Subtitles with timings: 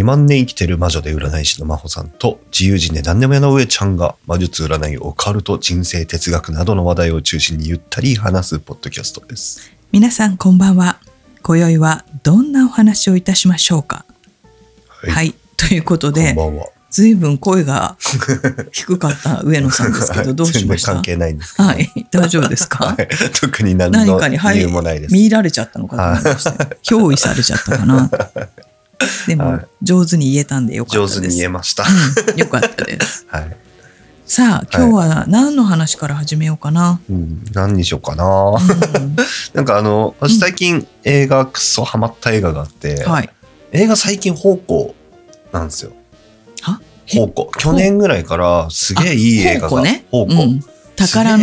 [0.00, 9.70] 2万年生きてる魔女で占い師の真帆さんと自由人で何でも屋の上ちゃんが魔術占いオカルト人生哲学などの話題を中心にゆったり話すポッドキャストです。
[9.92, 11.00] 皆さんこんばんは。
[11.42, 14.06] 今宵はどんなお話をいたしましょうか？
[14.88, 16.68] はい、はい、ということでこんばんは。
[16.88, 17.96] ずいぶん声が
[18.72, 20.94] 低かった上野さんですけどどうしました？
[20.94, 21.90] 関係ないんですはい。
[22.10, 23.08] 大丈夫ですか、 はい。
[23.38, 25.12] 特に何何の理由もないです。
[25.12, 26.50] 見入られちゃったのかと思いました。
[26.82, 28.10] 憑依されちゃったかな。
[29.26, 29.66] でも、はい。
[29.82, 31.14] 上手に言えたんでよかったです。
[31.16, 31.84] 上手に言えました、
[32.32, 32.38] うん。
[32.38, 33.24] よかったです。
[33.30, 33.56] はい、
[34.26, 37.00] さあ、今日は何の話から始めようかな？
[37.08, 39.16] うん、何にしようかな、うん。
[39.54, 43.30] なんかあの私最近映画クソハマった映画があって、はい。
[43.72, 44.94] 映画最近方向
[45.52, 45.92] なんですよ。
[46.60, 46.80] は？
[47.06, 50.04] 方向去年ぐらいからすげえいい映画が宝庫ね。
[50.10, 50.42] 宝庫。
[50.42, 50.64] うん。
[50.96, 51.38] 宝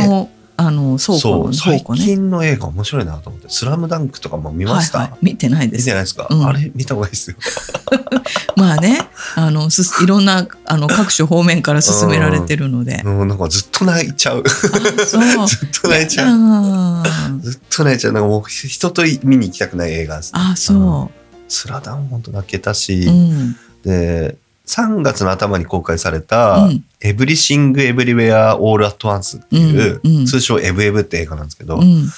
[0.58, 2.00] う最倉庫ね。
[2.00, 5.20] 近の映画面白いなと思って「スラムダンクとかも見ました、はいはい。
[5.22, 5.94] 見てないです見て。
[5.94, 7.38] ないですか、うんあれ見た方がいいですよ
[8.56, 13.04] まあね、あの、すいろんな、あの、各種方面から進められてるので。
[13.04, 15.48] もうなんかずっと泣いちゃうあ、そう。
[15.48, 21.12] ずっと泣いちゃうずっと泣いちゃうなんかもう人と見に行きたくない映画です、ね、あ、そ
[21.48, 22.76] スラダン本当泣けたう。
[22.76, 23.56] し、うん。
[23.84, 30.26] で3月の頭に公開されたうん「エブリシング・エブリウェア・オール・アット・ワンス」っていう、うんうん。
[30.26, 32.06] 通称「エブエブ」って映画なんですけど、うん。
[32.06, 32.12] が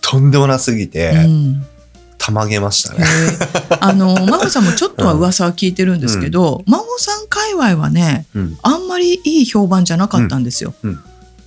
[0.00, 1.66] とんでもなすぎて、うん。
[2.18, 3.04] たまげましたへね。
[3.04, 3.78] ー。
[3.80, 8.58] あの 真帆さんもちょっとは噂は聞いてるんですけど、真帆さん界隈はねうん。
[8.62, 10.74] あんまりいい評判じゃなかったんですよ。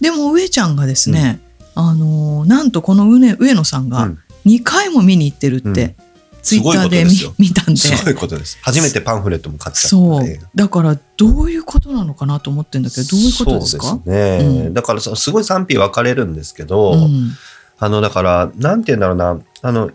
[0.02, 1.40] でも上ちゃんがですね、
[1.76, 4.20] あのなんとこの上上野さんがうん。
[4.46, 6.11] 2回も見に行ってるって、うん
[6.42, 7.78] ツイッターです 見たんで。
[7.80, 8.58] すごいことです。
[8.62, 9.80] 初めてパンフレットも買った。
[9.80, 10.40] そう。
[10.56, 13.88] だからどういうことなのかなと思ってんだけどどういうことですか？
[13.88, 14.50] そうですね。
[14.68, 14.74] うん。
[14.74, 17.32] だからさすごい賛否分かれるんですけど、うん。
[17.80, 19.40] あのだからなんて言うんだろうな。
[19.62, 19.92] あの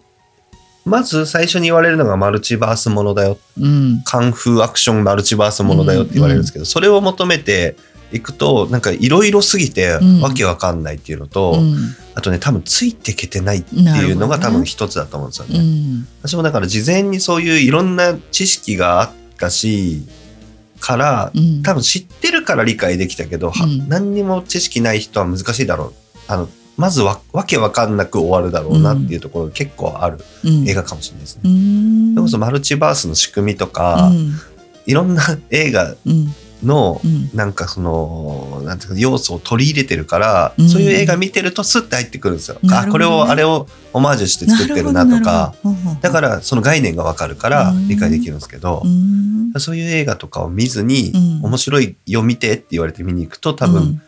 [0.84, 3.38] まず最初に言われるのがマルチバースものだよ。
[3.60, 4.02] うん。
[4.04, 7.76] カンフーアクションマルチバースものだよって言われるんですけど、それを求めて
[8.12, 10.20] いくとなんかいろいろすぎてうん。
[10.20, 11.76] わけわかんないっていうのと、うん。
[12.14, 15.58] あとね多分ついていけてないっていうのが多分一つだと思うんですよね。
[15.58, 16.08] うん。
[16.22, 20.02] 私もだから事前にそういういろんな知識があったし
[20.80, 21.62] からうん。
[21.62, 23.52] 多分知ってるから理解できたけど、
[23.88, 25.94] 何にも知識ない人は難しいだろう。
[26.28, 30.68] あのまずわわけわかんなく終わるだろうなっていうところが結構あるうん。
[30.68, 31.42] 映画かもしれないですね。
[31.44, 34.32] うんそれこそマルチバースの仕組みとか、うん。
[34.86, 37.30] いろんな映画うんのうん。
[37.34, 40.68] なんかそのなんていうか要素を取り入れてるから、うん。
[40.68, 42.58] そういう映画見てるとスッて入ってくるんですよ。
[42.70, 45.54] あこれをあれをオマージュして作ってるなとか。
[46.00, 47.88] だからその概念がわかるからうん。
[47.88, 49.52] 理解できるんですけどう、ん。
[49.58, 51.44] そういう映画とかを見ずに、うん。
[51.44, 54.00] 面白いよ見てって言われて見に行くと多分、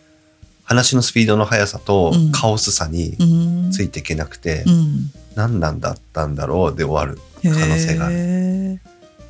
[0.64, 2.32] 話のスピードの速さとうん。
[2.32, 3.24] カオスさにう
[3.68, 3.70] ん。
[3.70, 5.10] ついていけなくて、うん。
[5.34, 8.14] 何なんだったんだろうで終わる可能性がある。
[8.16, 8.80] へ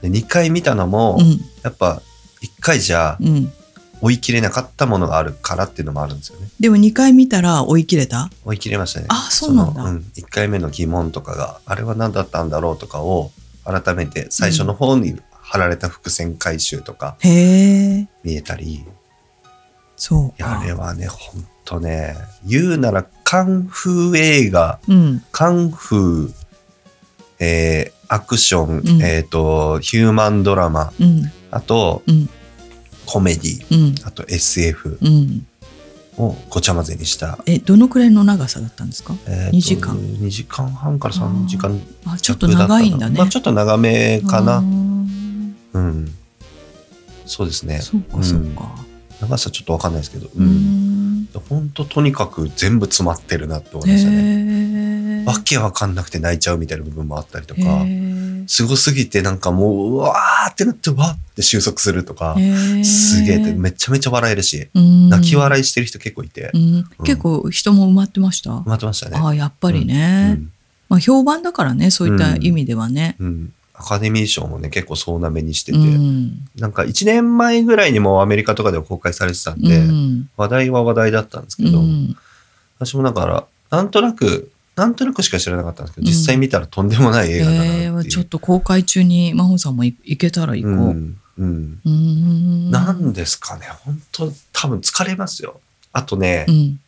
[0.00, 1.18] で2回見たのも、
[1.62, 2.00] やっぱ
[2.42, 3.52] 1回じゃうん。
[4.00, 6.48] 追い切れなかったものがあるからっていうのもあるんですよね。
[6.60, 8.30] でも2回見たら追い切れた？
[8.44, 9.06] 追い切れましたね。
[9.08, 9.82] あそうなんだ。
[9.82, 13.32] うん、1回目の疑問とかがあれは何だったんだろうとかを
[13.64, 18.08] 改めて最初の方に貼られた伏線回収とかへえ。
[18.22, 18.84] 見えたり、い
[19.96, 22.14] そうやあかれはねほんとね
[22.46, 25.24] 言うならカンフー映画うん。
[25.32, 26.32] カンフー、
[27.40, 29.02] えーアクション、うん。
[29.02, 32.28] えっ、とヒューマンドラマうんあとうん。
[33.06, 33.94] コメディうん。
[34.06, 35.46] あと SF うん。
[36.18, 39.14] をごちゃ混ぜにした、えどのくらいの長さだったんですか？
[39.26, 39.96] えーと2時間。
[39.96, 43.18] 2時間半から3時間あちょっと長いんだね。
[43.18, 44.60] まあ、ちょっと長めかあな。
[44.60, 44.62] ー。
[45.74, 46.12] うん。
[47.24, 47.78] そうですね。
[47.80, 48.68] そうかそうか
[49.20, 50.26] 長さちょっとわかんないですけど。
[50.26, 50.46] ううん。
[50.46, 55.22] ん本当とにかく全部詰まってるなって思いへましたね。
[55.22, 57.60] えわけわかんなくて泣いちゃうみたいな部分もあったりとか、
[58.46, 62.34] すごすぎてなんかもう、うわーってなって、わーって収束するとか、
[62.82, 66.50] すげえってめちゃめちゃ笑えるし、泣き笑いしてる人結構いて。
[66.54, 66.84] う、ん。
[67.04, 68.50] 結構人も埋まってました？
[68.50, 69.18] 埋まってましたね。
[69.18, 70.50] ああやっぱりうねん。
[70.88, 73.16] まあ評判だからねそういった意味ではね。
[73.18, 73.52] うん。
[73.78, 82.16] アカデミー賞もね、結構総なめにしてて、うんなんか1年前ぐらいにもアメリカとかでは公開されてたんで、うん話題は話題だったんですけど、うん
[82.78, 87.98] 私もだから、なんとなく、なんとなくしか知らなかったんですけど、うん実際見たらとんでもない映画だなってえいう。
[87.98, 90.72] ーちょっと公開中に真帆さんも行けたら行こう。
[90.74, 95.60] うんうんなんですかね本当多分疲れますよ。
[95.92, 96.80] あとね、うん。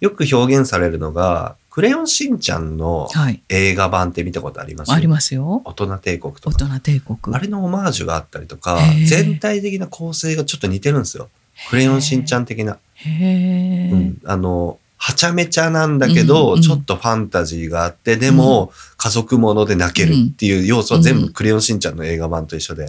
[0.00, 3.40] よく表現されるのが、クレヨンしんちゃんのはい。
[3.48, 4.90] 映画版って見たことあります？
[4.90, 5.62] ありますよ。
[5.64, 6.66] 大人帝国と大か。
[6.66, 7.36] 人帝国。
[7.36, 11.28] あれのオマージュがあったりとか全体的な構成がちょっと似てるんですよ。
[11.70, 12.78] クレヨンしんちゃん的な。
[13.06, 13.08] う
[13.96, 22.88] ん、あの、はちゃめちゃなんだけど、うんうんちょっとファンタジーがあって、でも、家族もので泣けるっていう要素は全部クレヨンしんちゃんの映画版と一緒で、へ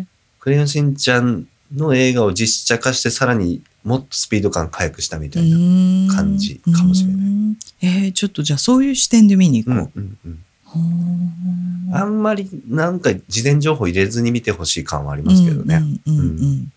[0.00, 0.06] え。
[0.38, 1.46] クレヨンしんちゃん
[1.76, 6.14] の映画を実写化してさらにもっとスピード感速くしたみたいな。
[6.14, 7.56] 感じかもしれないい。
[7.82, 10.32] えー、ちょっとじゃあそういう視点で見に行うんこうんうん。
[10.32, 10.36] う。
[10.64, 15.76] ほーあんまりなんか事前情報入れずに見てほしい感はありますけどね。
[16.06, 16.72] うんうんうん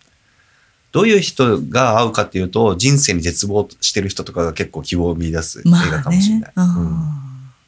[0.92, 6.48] どういう人が合うかっていうと、人生に絶望してる人とかが結構希望を見出すうん、ま映画あかもしれない。。
[6.48, 7.24] ねあうん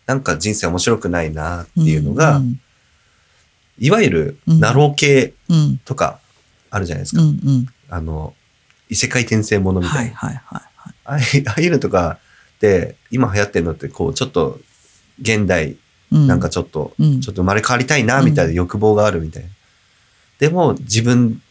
[0.07, 2.61] なんか人生面白くないなってーいうのが、うん
[3.79, 6.21] いわゆるうんナロー系うんとか
[6.71, 7.23] あるじゃないですか。
[7.23, 7.67] うんうん。
[7.91, 8.33] あの、
[8.89, 10.01] 異世界転生ものみたな。
[10.01, 10.63] はいいはいはい
[11.05, 11.49] はい。
[11.49, 12.19] ああいうのとか
[12.61, 14.61] で、今流行ってるのって、こう、ちょっと、
[15.21, 15.77] 現代、
[16.13, 19.49] うんなんかちょっと、うんちょっと生まれ変わりたいな、みたいな欲望があるみたいな。
[20.39, 21.43] でも、自分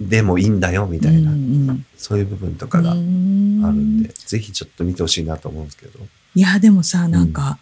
[0.00, 5.98] でもいいんだよ、みたいな、うんうんそういう部分とかがあるんで、ぜひちょっと見てほしいなと思うんですけど。
[6.34, 7.58] いやでもさなんか、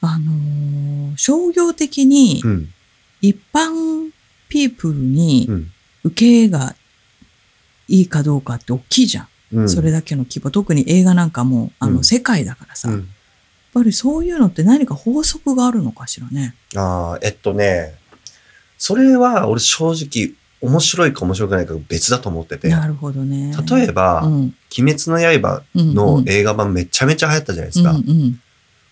[0.00, 2.68] あのー商業的にうん。
[3.22, 4.10] 一般
[4.48, 5.72] ピープルにうん。
[6.04, 6.74] 受けが
[7.88, 9.28] いいかどうかって大きいじゃん。
[9.52, 9.68] うん。
[9.68, 10.50] それだけの規模。
[10.50, 13.08] 特に映画なんかも、あの、うん世界だからさ、やっうん。
[13.74, 16.54] ぱりそういうのって何か法則があるのかしらね。
[16.76, 17.94] ああ、えっとね、
[18.78, 23.54] それは俺正直面白いか面白くないか別だと思ってて、なるほどね。
[23.70, 24.54] 例えば、うん、鬼
[24.98, 27.90] 滅の刃うんの映画版めちゃめちゃ流行ったじゃないですか。
[27.90, 28.40] うんうん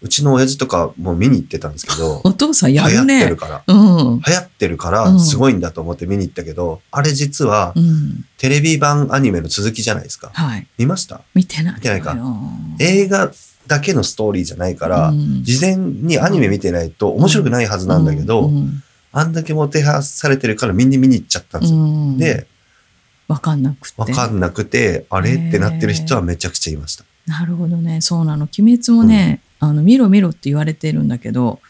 [0.05, 3.37] うちの親父とかも見に行ってたんですけど、 お父さん流行ってやるねる。
[3.37, 3.63] から。
[3.67, 4.21] うん。
[4.25, 8.25] 流行ってるかうらんすごいんだと思って見に行ったけど、あれ実はうん。
[8.37, 10.31] テレビ版アニメの続きじゃないですか。
[10.35, 10.67] はい。
[10.79, 11.23] 見ました？
[11.35, 11.75] 見てない。
[11.77, 12.37] 見てないかよ
[12.79, 13.33] 映画
[13.67, 18.83] だけのストーリーじゃないから、うん事前にアニメ見てないと面白くないはずなんだけど、うん
[19.17, 21.79] あんだけもてはされてるからみんな見に行っちゃったんですよ。
[21.79, 22.47] うんで、
[23.29, 23.95] わかんなくて。
[23.97, 27.05] わかんなくて、あれってなってる人はめちゃくちゃいました。
[27.27, 28.01] なるほどね。
[28.01, 28.49] そうなの。
[28.59, 31.61] 鬼滅もね、あの、見ろ見ろって言われてるんだけど、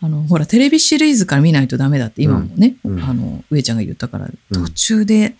[0.00, 5.36] あの、ほら、テレビシリーズから見ないとダメだって今もね、うんうんあの、上ちゃんが言ったから、うん途中で、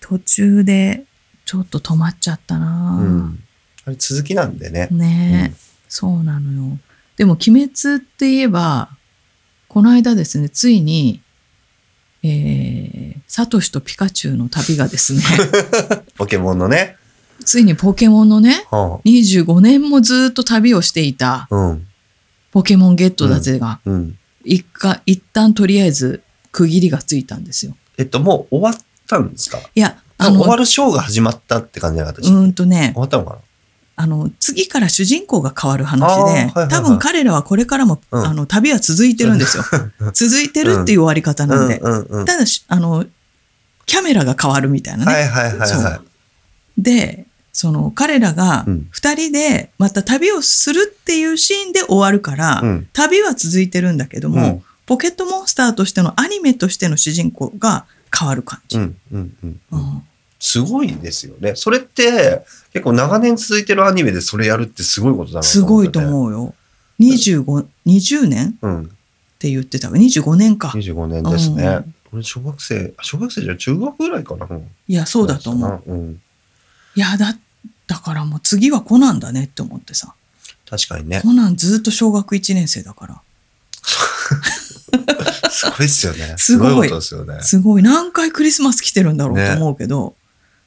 [0.00, 1.04] 途中で、
[1.44, 2.66] ちょっと止まっちゃったうな、
[3.00, 3.38] ん。
[3.84, 4.88] あれ続きなんでね。
[4.90, 5.56] ねえ、
[5.88, 6.78] そうなのよ。
[7.16, 8.90] でも、鬼滅って言えば、
[9.68, 11.22] この間ですね、ついに、
[12.22, 15.22] えー、サトシとピカチュウの旅がですね、
[16.18, 16.96] ポケモンのね。
[17.44, 21.86] ついにポケモンのね、は25年もずっと旅をしていたあ、うん。
[22.52, 24.18] ポケモンゲットだぜが、うん。
[24.44, 26.22] 一回、一旦とりあえず
[26.52, 27.76] 区切りがついたんですよ。
[27.98, 29.58] えっと、もう終わったんですか？
[29.74, 33.38] いや、あの、あ終わるショーが始まったって感じじゃなかったでうしたーんとね終、わったのか
[33.96, 39.64] あの、次から主人公が変わる話で、はいはいはい多分彼らはこれからも、うんあの、旅は続いてるんですよ。
[40.14, 41.78] 続いてるっていう終わり方ななんで。
[41.78, 42.24] うんうんうん。
[42.24, 43.04] ただし、あの、
[43.84, 45.12] キャメラが変わるみたいなね。
[45.12, 46.04] はいはいはいそはう
[46.78, 52.66] で、その彼らがうん二人でまた旅をするっていうシーンで終わるから、い。
[52.66, 52.88] うん。
[52.92, 58.76] 旅は続いてるんだけども、うんポケットモンスターとしてのアニメとしての主人公が変わる感じ。
[60.40, 61.54] すごいですよね。
[61.54, 66.04] それって、結構長年続いてるアニメでそれやるってすごいことだなすごいとう。
[66.04, 66.54] 思うよ。
[66.98, 68.48] 25、20年？
[68.48, 68.90] っうん。
[69.38, 69.96] て言ってたわ。
[69.96, 70.68] 25年か。
[70.68, 71.94] 25年ですねうん。
[72.14, 74.46] 俺、小学生、あ小学生じゃ中学ぐらいかな。
[74.50, 75.82] うんいや、そうだと思う。
[75.86, 75.92] う。
[75.92, 76.20] うん。
[76.96, 77.36] いや、だ、
[77.90, 80.14] だからもう次はコナンだねって思ってさ。
[80.68, 81.22] 確かにね。
[81.22, 83.20] コナンずっと小学1年生だから。
[85.50, 86.34] すごいですよね。
[86.38, 87.38] すごいことですよね。
[87.42, 87.82] すごい。
[87.82, 90.14] 何回クリスマス来てるんだろうと思うけど。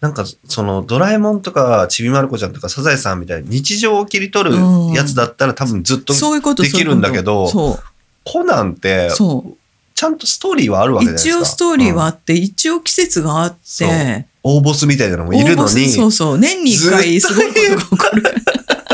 [0.02, 4.58] なんか、その、ドラえもんとか、ちびまる子ちゃんとか、サザエさんみたいに日常を切り取る
[4.94, 7.80] やつだったら多分ずっと、そういうことできるんだけどそ
[8.26, 9.58] コナンってう。、そう。
[9.96, 11.40] ちゃんとストーリーはあるわけじゃないですか。
[11.40, 16.38] 一応ストーリーはあうんって、一応季節があって、大ボスみたいなのもいるのに、そうそう。
[16.38, 18.24] 年に一回すごいことが起こる。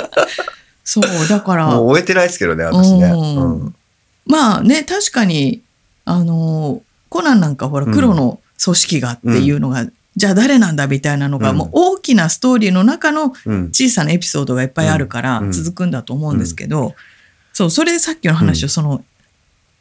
[0.84, 3.06] そう、だから、もう終えてないですけどね、私ね。
[3.06, 3.76] うんうん
[4.26, 5.64] まあね、確かに、
[6.06, 13.70] あの、コナンなんかほら、うん黒の組織がっていうのが、じゃあ誰なんだみたいなのが、うんもう大きなストーリーの中のうん。
[13.70, 16.94] 小さなエピソードがいっぱいあるからうん続くんだと思うんですけど、
[17.54, 19.04] そう、それでさっきの話を、その、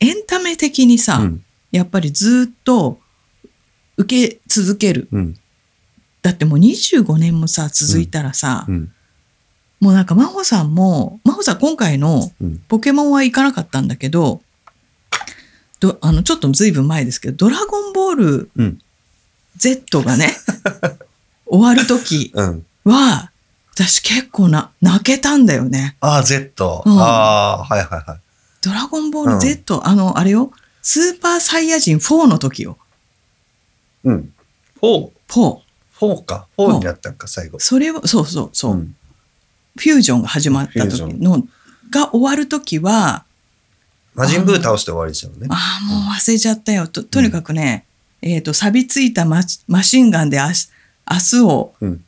[0.00, 1.44] エンタメ的にさ、うん。
[1.70, 2.98] やっぱりずっと
[3.98, 5.08] 受け続ける。
[6.25, 6.30] うん。
[6.30, 8.92] だってもう25年もさ、続いたらさ、うん。
[9.80, 12.58] もうなんか真帆さんも、真帆さん今回のうん。
[12.68, 14.42] ポケモンは行かなかったんだけど、
[15.80, 18.78] どあの、ちょっとずいぶん前ですけど、ドラゴンボールうん
[19.56, 20.37] Z がね、
[21.46, 22.66] 終わる時うん。
[22.84, 23.30] は、
[23.75, 25.96] 私結構な、泣けたんだよね。
[26.00, 26.82] ああ、Z。
[26.84, 28.20] うんああ、はいはいはい。
[28.60, 30.50] ドラゴンボール Z、あの、あれよ、
[30.82, 32.76] スーパーサイヤ人4の時よ。
[34.04, 34.32] うん。
[34.82, 35.58] 4、4。
[36.00, 37.59] 4か？4になったんか、最後。
[37.59, 38.75] それは、そうそうそう。
[38.76, 38.95] ん
[39.76, 41.47] フュージョンが始まった時の、
[41.90, 43.25] が終わる時は、
[44.14, 45.47] 魔人ブー倒して終わりでしたよね。
[45.50, 46.88] ああ、もう忘れちゃったよ。
[46.88, 47.85] と、とにかくね、
[48.21, 50.69] えっ、と、錆びついたママシンガンで明日、
[51.09, 52.05] 明日を、うん。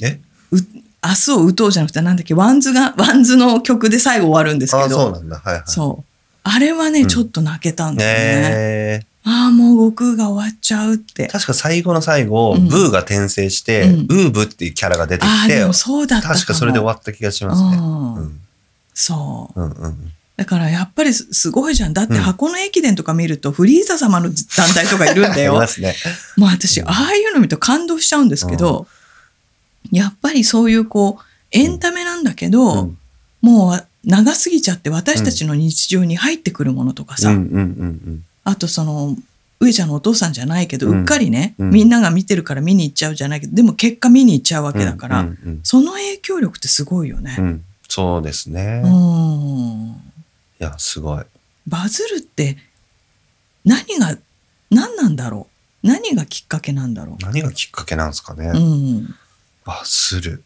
[0.00, 0.20] え？
[0.52, 5.38] う明日を打とうじゃなくて、なんだっけ、 WANDS が、 WANDS の曲で最後終わるんですけど、そうなんだ。
[5.38, 5.62] はいはい。
[5.66, 6.04] そう。
[6.44, 8.40] あれはね、うんちょっと泣けたんだよね。
[8.40, 9.06] ねえ。
[9.26, 11.28] ああ、もう悟空が終わっちゃうって。
[11.28, 16.28] 確か最後の最後、うんブーが転生して、うんウーブっていうキャラが出てきてそうだった。
[16.28, 17.76] 確かそれで終わった気がしますね。
[17.76, 18.40] うんうん。
[18.92, 19.60] そう。
[19.60, 20.12] うんうん。
[20.36, 21.94] だからやっぱりすすごいじゃん。
[21.94, 24.34] だってうん箱根駅伝とか見るとフリーザ様の団
[24.74, 25.66] 体とかいるんだよ ま。
[25.68, 25.94] すね。
[26.36, 28.86] もう私、うんああいうの見ると感動しちゃうんですけど、
[29.90, 32.98] やっぱりそういうこう、エンタメなんだけど、うん
[33.40, 39.16] もう長すぎちゃって私たちの日常に入ってくるものとかさ、うんうんうんあとその、
[39.60, 44.78] 上ちゃんのお父さんじゃないけど、うんうっかりね、うんみんなが見てるから見に行っちゃうじゃないけど、でも結果見に行っちゃうわうん。
[44.78, 47.36] けだから、うんうんその影響力ってすごいよね。
[47.38, 48.82] うんうんそうですね。
[48.82, 49.94] ういん。
[50.58, 51.24] や、すごい。
[51.66, 52.56] バズるって
[53.64, 54.16] 何が、
[54.70, 55.46] 何なんだろ
[55.82, 55.86] う？
[55.86, 58.46] 何がきっかけなんだろ何がきっかけなんですかね。
[58.48, 59.14] う、うん、
[59.64, 60.42] バズる。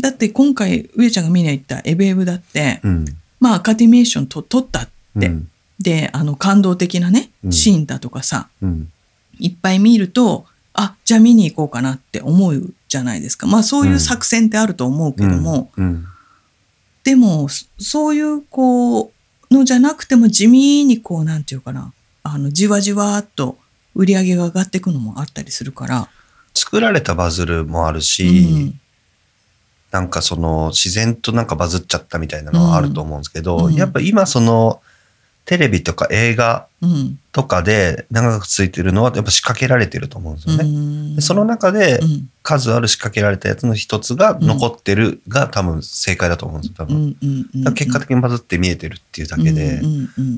[0.00, 3.04] だって今回上ちゃんが見に行ったエベエブだって、うん。
[3.38, 5.50] まあアカデミー賞と取ったでうん。
[5.78, 8.92] であの感動的なねうんシーンだとかさ、うん。
[9.38, 10.44] いっぱい見ると
[10.74, 13.46] あじゃあ見に行こうかなって思うじゃないですか。
[13.46, 16.04] まあそういう作戦ってあると思うけども、うん。
[17.04, 19.12] でもそそういうこ
[19.50, 21.92] うのじゃなくても地味にこうなんていうかな。
[22.22, 23.56] あのじわじわっと
[23.94, 26.08] 売り上げが上がっていくのもあったりするから、
[26.54, 28.80] 作られたバズるもあるうし、ん。
[29.90, 33.74] なんかその自然となんかバズっちゃったみたいなのはあると思うんですけど、うん。
[33.74, 34.80] やっぱ今その
[35.44, 41.20] テレビとか映画うんとかで長くついてるのはやっぱ仕掛けられてると思うんですよね。
[41.20, 42.30] その中でうん。
[42.42, 47.74] 数ある仕掛けられたやつの一つが残ってるが多分正解だと思うんですよ、多う分。
[47.74, 49.82] 結果的にバズって見えてるっていうだけで、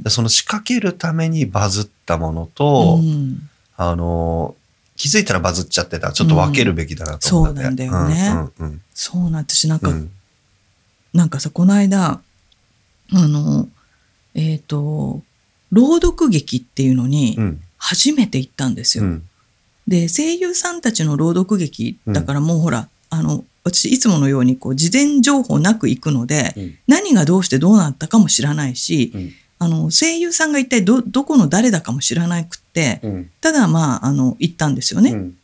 [0.09, 3.49] その仕掛けるためにバズったものと、うん。
[3.77, 4.57] あの、
[4.97, 8.51] 気づいたらバズっちゃってたらちょっと分けるべきだなと思って、うんそうなんだよね。
[8.95, 10.11] そうなん私なんか、うん。
[11.15, 12.21] なんかさこの間あ
[13.13, 13.69] の
[14.35, 15.23] えっ、と
[15.73, 17.61] 朗読劇っていうのにうん。
[17.85, 19.05] 初めて行ったんですよ。
[19.05, 19.29] うん。
[19.89, 26.79] で声優さんたちの朗読劇だからもうほら、あの私いつものようにこう事前情報なく行くので、うん。
[26.87, 29.33] 何がどうしてどうなったかも知らないし、うん。
[29.59, 33.31] あの声優さんが一体どどこの誰だかも知らなくってうん。
[33.41, 35.11] ただまああの行ったんですよね。
[35.11, 35.37] うん。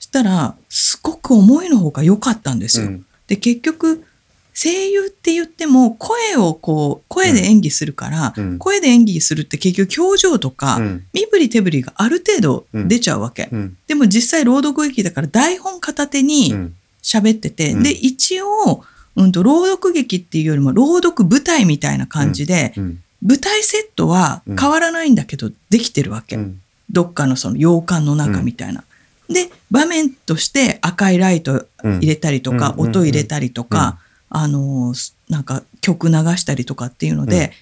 [0.00, 2.86] そしたらすごく思いのほか良かったんですよ。
[2.86, 3.06] うん。
[3.28, 4.04] で結局
[4.54, 8.58] 声優って言っても声をこう声で演技するから、うん。
[8.58, 11.06] 声で演技するって結局表情とか、うん。
[11.12, 13.76] 身振り手振りがある程度出ちゃうわけ、うん。
[13.86, 16.74] でも実際朗読劇だから台本片手うにん。
[17.02, 17.82] 喋ってて、うん。
[17.82, 18.84] で一応、
[19.16, 23.02] うん、と朗読劇っていうよりも朗読舞台みたいな感じで、うん。
[23.22, 26.60] 舞台セットは変わらないんだけどできてるわけ、うん。
[26.90, 28.84] どっかのその洋館の中みたいな。
[29.28, 32.88] で場面として赤いライト入れたりとか、うん。
[32.88, 33.98] 音入れたりとか、
[34.30, 37.52] あのーなんか曲流したりとかっていうので、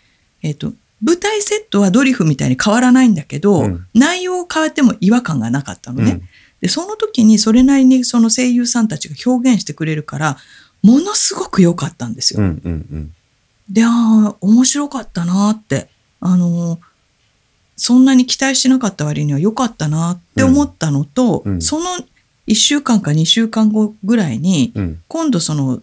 [0.42, 0.72] えっ、と
[1.02, 3.86] 舞台セットはドリフみたいに変わらないんだけど、うん。
[3.94, 6.12] 内容変わっても違和感がなかったのね。
[6.12, 6.22] うん。
[6.60, 10.36] でその時にそれなりにその声優さんたちが表現してくれるから
[10.82, 12.40] ものすごく良かったんですよ。
[12.40, 13.14] うんうん
[13.70, 15.88] でああ面白かったなって。
[16.20, 16.78] あのー
[17.80, 21.52] そんなに期待しなかった割には良かったなって思ったのと、うん。
[21.54, 21.62] うん。
[21.62, 21.84] その
[22.48, 25.02] 1週間か2週間後ぐらいにうん。
[25.06, 25.80] 今度その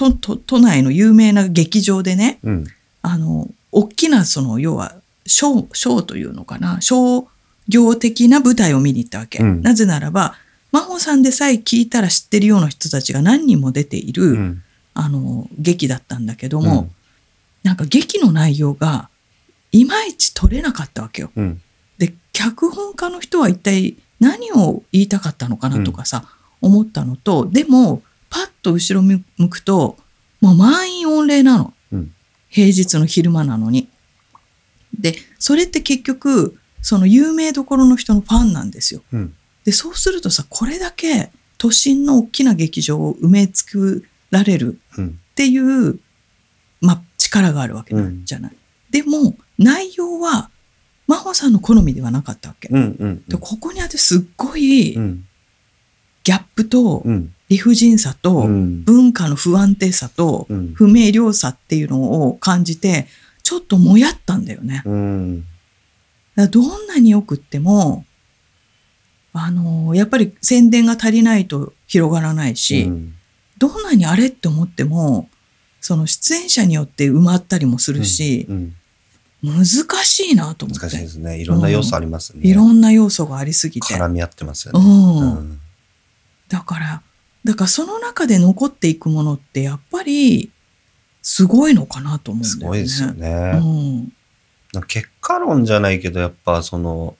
[0.00, 2.64] 都都都内の有名な劇場でねうん。
[3.02, 4.94] あの大きなその要は
[5.26, 7.28] ショーショーというのかな商
[7.68, 9.62] 業的な舞台を見に行ったわけ、うん。
[9.62, 10.36] なぜならば
[10.72, 14.62] 真帆さんでさえ聞いたら知ってるような人たちが何人も出ている、うん。
[14.94, 16.90] あの劇だったんだけどうも、ん。
[17.62, 19.10] なんか劇の内容が
[19.72, 21.30] いまいち取れなかったわけよ。
[21.36, 21.60] うん。
[21.98, 26.24] で脚本家の人は一体何を言いたかったのかなとかさ、
[26.62, 29.98] 思ったのとでもパッと後ろ向くと
[30.40, 32.12] もう満員御礼なの、うん
[32.52, 33.88] 平日の昼間なのに。
[34.98, 39.02] でそれって結局その有名どころの人のファンなんですよ。
[39.12, 39.34] うん
[39.64, 46.00] でそうするとさこれだけ都心の大きな劇場を埋め尽くられるうんっていう、
[46.80, 48.56] まあ、力があるわけなんじゃない。
[48.90, 50.50] でも内容は
[51.06, 52.68] 真帆さんの好みではなかったわけ。
[52.68, 55.24] うんうんでここにあってすっごいうん
[56.24, 58.84] ギャップとうん理不尽さとうん。
[58.84, 60.72] 文化の不安定さとうん。
[60.74, 63.06] 不明瞭さっていうのを感じて
[63.42, 64.82] ちょっともやったんだよね。
[64.86, 65.44] うん。
[66.36, 68.04] だどんなによくっても
[69.32, 73.14] あのやっぱり宣伝が足りないと広がらないし、うん。
[73.58, 75.28] どんなにあれって思っても
[75.80, 78.74] その出演者によって埋まったりもするし、うん。
[79.42, 79.64] 難
[80.04, 80.82] しいなと思って。
[80.82, 81.40] 難しいですね。
[81.40, 82.48] いろんな要素ありますね。
[82.48, 83.94] いろんな要素がありすぎて。
[83.94, 84.80] 絡み合ってますよね。
[84.80, 85.38] うん。
[85.38, 85.60] うん。
[86.48, 87.02] だから、
[87.44, 90.50] だからその中で残っていくものってやっぱり
[91.22, 92.58] すごいのかなと思うんだよね。
[92.58, 93.60] すごいですよね
[94.74, 94.82] うん。
[94.86, 97.16] 結果論じゃないけどやっぱその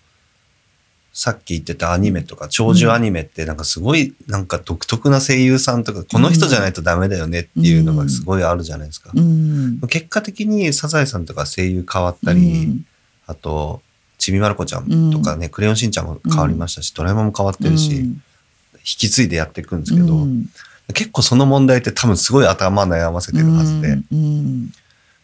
[1.12, 9.10] さっき言ってたアニメとか長寿アニメってなんかすごいなんか独特な声優さんとかこの人じゃないとダメだよねっていうのがすごいあるじゃないですか。
[9.14, 9.80] うん。
[9.88, 12.84] 結果的にサザエさんとか声優変わったり、
[13.26, 13.82] あと
[14.18, 18.22] ちびまる子ちゃんとかね、クレヨンしんちゃんも変わりましたし、ドラえもんも変わってるし、引
[18.98, 20.46] き継いでやっていくんですけど、うん。
[20.92, 24.72] 結構その問題って多分すごい頭悩ませてるはずで、うん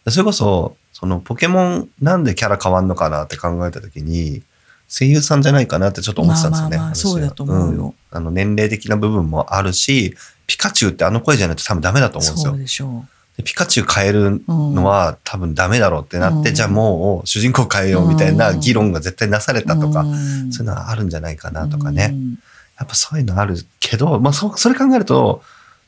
[0.09, 4.41] それこそそのポケモンなんでキャラ変わんのかなって考えた時に
[4.87, 6.77] 声優さんじゃないかなってちょっと思ってたんですよね。
[6.77, 7.11] まあまあまあ私は。
[7.11, 7.87] そうだと思うよ。
[7.87, 7.95] ん。
[8.09, 10.15] あの年齢的な部分もあるし
[10.47, 12.51] ピカチュウってあの声じゃないと多分ダメだと思うんですよ。
[12.51, 12.59] そう。
[12.59, 13.05] でしょ
[13.35, 16.55] でピカチュウ変えるのは多分ダメだろうってなって、うん。
[16.55, 20.51] じゃあもう主人公変えようみたいな議論が絶対なされたとか、うん。
[20.53, 22.11] そういうのはあるんじゃないかなとかね。
[22.13, 22.39] うん
[22.79, 25.41] やっぱそういうのあるけど、まあそ、それ考えると、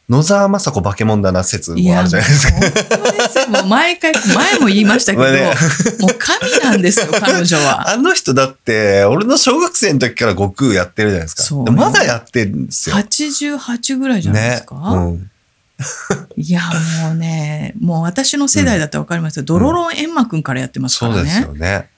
[0.10, 2.60] 野沢雅子化け物だな説もあるじゃないですか。
[2.60, 5.54] ですよもう毎回、前も言いましたけど、まあね
[6.00, 7.92] もう神なんですよ、 彼女は。
[7.92, 11.44] あの人だって、俺の小学生の時から悟空やってるじゃないですか。
[11.44, 12.96] そうでまだやってるんですよ。
[12.96, 14.76] 88ぐらいじゃないですか。
[14.76, 15.30] うん。
[16.36, 16.62] いや、
[17.04, 19.44] もうね、もう私の世代だったらわかりますよ。
[19.44, 21.18] ドロロンエンマくんからやってますからね。
[21.18, 21.90] そうですよね。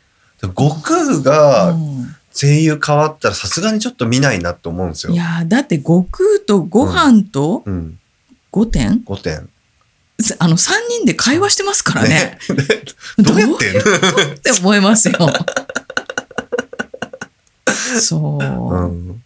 [0.42, 5.14] で悟空がうん声優変わったらさすがにちょっと見ないなと思うんですよ。
[5.14, 7.98] いや、だって悟空とご飯とうん。
[8.52, 9.50] 5点、5点。
[10.40, 12.38] あの、3人で会話してますからね。
[13.18, 13.72] どうやって？
[13.72, 15.14] んのって思いますよ。
[18.00, 18.44] そう。
[18.44, 19.22] うん。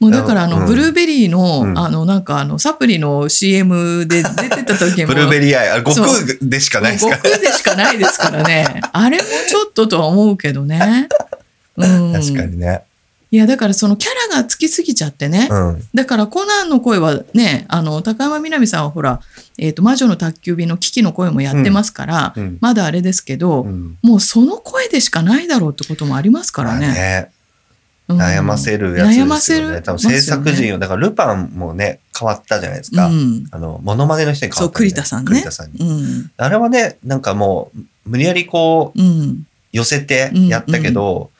[0.00, 5.08] もうだからあの、うんブルーベリーの、うんあの、なんかあの、サプリの CM で出てた時も。
[5.08, 8.80] ブルーベリーアイ、あれ悟空でしかないですか悟空でしかないですからね。
[8.92, 11.08] あれもちょっととは思うけどね。
[11.76, 12.12] うん。
[12.12, 12.82] 確かにね。
[13.32, 15.48] いや、だからそのキャラがつきすぎちゃってね。
[15.50, 15.82] うん。
[15.94, 19.20] だからコナンの声はね、あの、高山みなみさんはほら、
[19.56, 22.58] えっ、と、魔女の宅急便の危機の声もやってますから、うん。
[22.60, 26.88] まだあれですけど、うんもうその声でしかないだろうってこともありますからまあね。
[26.88, 27.30] ね
[28.08, 29.30] うん悩ませるやつですよね。
[29.30, 33.06] 悩ませる多分制作陣を、だからルパンもね、変わったじゃないですか。
[33.06, 33.46] うん。
[33.50, 35.78] あの、モノマネの人に変わった、そう栗田さんね栗田さんに。
[35.78, 36.30] うん。
[36.36, 39.46] あれはね、なんかもう、無理やりこう、うん。
[39.72, 41.30] 寄せてやったけど、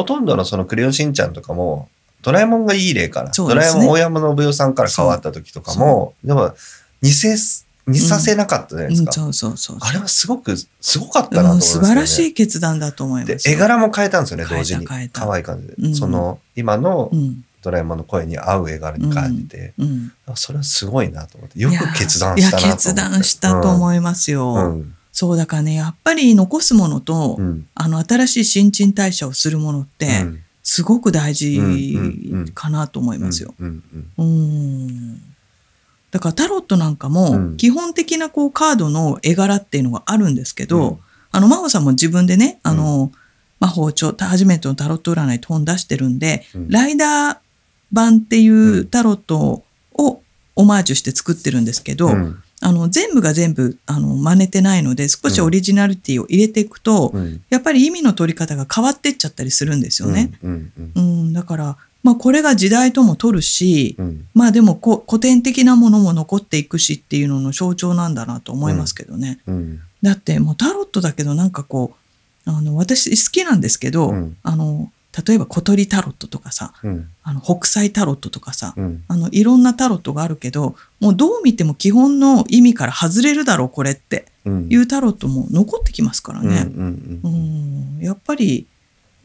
[0.00, 1.88] ほとんどのそのクレヨンしんちゃんとかも、
[2.22, 6.54] ドラえもんがいい例から、ねドラえもん大山信代さんから変わった時とかも、でも、
[7.02, 9.10] 似せす、似させなかったじゃないですか。
[9.24, 9.88] うんそうそうそうそう。
[9.88, 11.86] あれはすごく、すごかったなと思いうんますよね。
[11.88, 13.58] 素晴らしい決断だと思いまです絵よ。
[13.58, 14.86] 柄も変えたんですよね、同時に。
[14.86, 15.74] 可愛い感じで。
[15.78, 17.44] うんその、今のうん。
[17.62, 20.12] ドラえもんの声に合う絵柄に変えてて、うん。
[20.34, 22.82] それはすごいなと思って、よく決断したなと思って。
[22.84, 24.54] 決断したと思いますよ。
[24.54, 24.94] うん。
[25.20, 27.68] そうだからね、やっぱり残すものと、うん。
[27.74, 30.42] あの、新しい新陳代謝をするものって、うん。
[30.62, 32.48] すごく大事うんうんうん。
[32.54, 33.54] かなと思いますよ。
[33.60, 33.82] うん
[34.18, 34.24] うんう
[34.90, 35.20] ん。
[36.10, 37.56] だからタロットなんかも、うん。
[37.58, 40.98] 基本的なこうカードの絵柄っていうのがあるんですけど、うん。
[41.32, 43.12] あの、真帆さんも自分でね、あの、
[43.58, 46.68] 魔法帳、初めてのタロット占いって本出してるんで、うん。
[46.70, 47.38] ライダー
[47.92, 50.22] 版っていうタロットを
[50.56, 57.42] オマージュして作ってるんですけど、うんあの、全部が全部、あの、真似てないので、少しオリジナリティを入れていくと、うん。
[57.48, 60.30] やっぱり意味の取り方が変わってっちゃったりするんですよね。
[60.42, 64.26] うんうんうん、だから、まあこれが時代とも取るし、うん。
[64.34, 69.40] まあでもこ古典的なものも残っていくしっていうのの象徴なんだなと思いますけどね。
[69.46, 69.80] うん。
[70.02, 71.94] だってもうタロットだけどなんかこ
[72.46, 74.36] う、あの、私好きなんですけど、うん。
[74.42, 74.90] あの、
[75.26, 77.08] 例えば小鳥タロットとかさ、うん。
[77.22, 79.04] あの、北斎タロットとかさ、うん。
[79.08, 84.68] あの、いろんなタロットがあるけど、もうどう見ても基本の意味から外れるだろう、これってうん。
[84.70, 88.04] いうタロットも残ってきますからうんね。
[88.04, 88.66] やっぱり、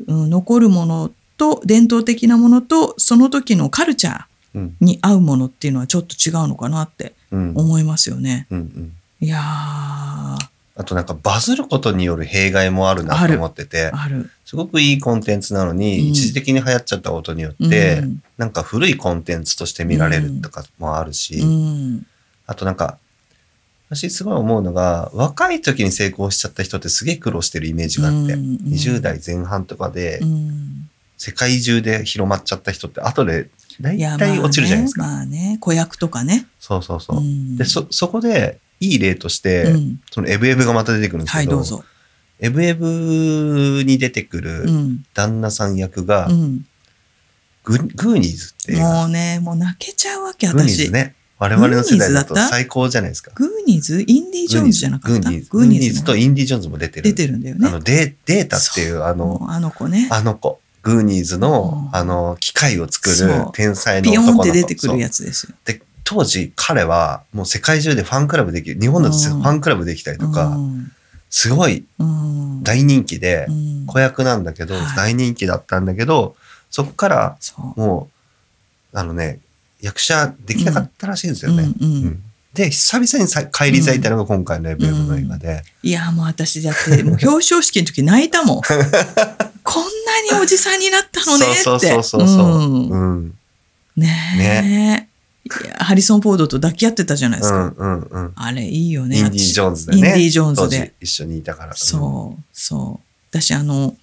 [0.08, 4.24] うん、残るものと伝統的なものとその時のカルチャー
[4.56, 4.76] うん。
[4.80, 7.54] に合うものっていうのはちょっと違うのかなってうん。
[7.56, 8.48] 思いますよね。
[8.52, 8.94] うんうん。
[9.22, 10.38] いやー、
[10.78, 13.92] あとなんかバズることによる弊害もあるなと思ってて。
[14.46, 22.06] すごくいいコンテンツなのに、うん一時的に流行っちゃったことによって、うんなんか古いコンテンツとして見られるとかもあるし、うん、
[22.46, 22.98] あとなんか、
[23.90, 35.04] 私すごい思うのが、若い時に成功しちゃった人ってすげえ苦労してるイメージがあって、うんうん20代前半とかでうん世界中で広まっちゃった人って後で大体落ちるじゃないですか。
[35.04, 36.46] まあね、まあね子役とかね。
[36.60, 37.22] そうそうそう。
[37.22, 41.84] んで、そ、そこでいい例として、うんそのエブエブがまた出てくるんですはい、けど、どうぞ。
[42.40, 45.06] エブエブに出てくうるん。
[45.14, 46.66] 旦那さん役が、うん。
[47.64, 50.86] ググーニーズっていうもうね、もう泣けちゃうわけ、グーニー私。
[50.86, 51.16] ズね。
[51.38, 53.32] 我々の世代だと最高じゃないですか。
[53.36, 54.04] グーニーズ？
[54.08, 55.22] インディ・ジョーンズじゃなかった？
[55.22, 55.50] グーニーズ。
[55.50, 57.04] グーニーズとのインディ・ジョーンズも出てる。
[57.04, 57.68] 出てるんだよね。
[57.68, 60.08] あのデ、データっていう、あの、あの子ね。
[60.12, 60.62] あの子。
[60.84, 64.38] グーニーズの、うんあの、機械を作る天才の男の子。
[64.38, 65.24] ンって出てくるやつ。
[65.24, 65.56] つですよ。
[65.66, 68.80] で、当時彼はもう世界中でファンクラブできる。
[68.80, 70.92] 日本だとフうんァンクラブできたりとか、うん
[71.32, 76.36] すごいうん大人気でう、ん子役なんだけど、はい大人気だったんだけど、
[76.72, 77.80] そこからそう。
[77.80, 78.10] も
[78.94, 79.40] う、あのね、
[79.82, 81.74] 役者できなかったらしいんですよね。
[82.54, 88.62] で、久々にさ帰り咲いたのが今回のエブエブの映画で、いや、もう私だって、もう表彰式の時泣いたもん。
[89.64, 89.84] こん
[90.30, 91.56] なにおじさんになったのねって。
[91.56, 92.48] そうそうそうそう。
[92.48, 93.34] うんうん。
[93.98, 94.68] ねえ。
[94.68, 95.06] いや
[95.78, 97.58] ハリソン・フォードと抱き合ってたじゃないですか。
[97.58, 98.34] うんうんうん。
[98.36, 99.18] あれ、いいよね。
[99.18, 99.98] インディ・ジョーンズでね。
[99.98, 100.94] インディ・ジョーンズで。
[101.00, 101.76] 一緒にいたから。
[101.76, 103.06] そう、そう。
[103.30, 103.96] 私、あの、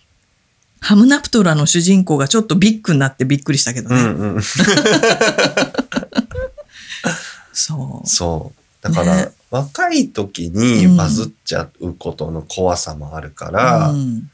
[0.81, 3.97] ハムナプトラの主人公がちょっとビッグになってびっくりしたけどね。
[3.97, 4.43] うんうん。
[7.53, 8.09] そう。
[8.09, 8.59] そう。
[8.83, 14.31] だから、ね若い時にバズっちゃうことの怖さもあるから、うん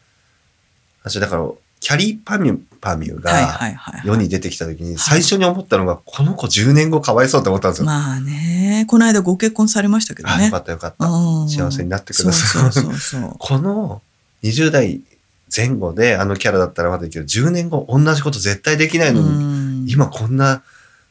[1.03, 1.49] 私だから、
[1.81, 4.03] キャリーパミュ、パミュはいが。
[4.05, 7.87] 世に出てきた時に最初に思ったのが、この子10年後かわいそうって思ったんですよ。
[7.87, 10.59] まあね、この間ご結婚されましたけどあ、よねか。
[10.59, 11.07] ったよかった。
[11.07, 13.37] うん幸せになってくださいそうそうそうそう。
[13.39, 14.03] この
[14.43, 15.01] 20代
[15.55, 20.63] 前後であのキャラだったらまだいいけど、10年後同じこと絶対できないのに、うん今こんな、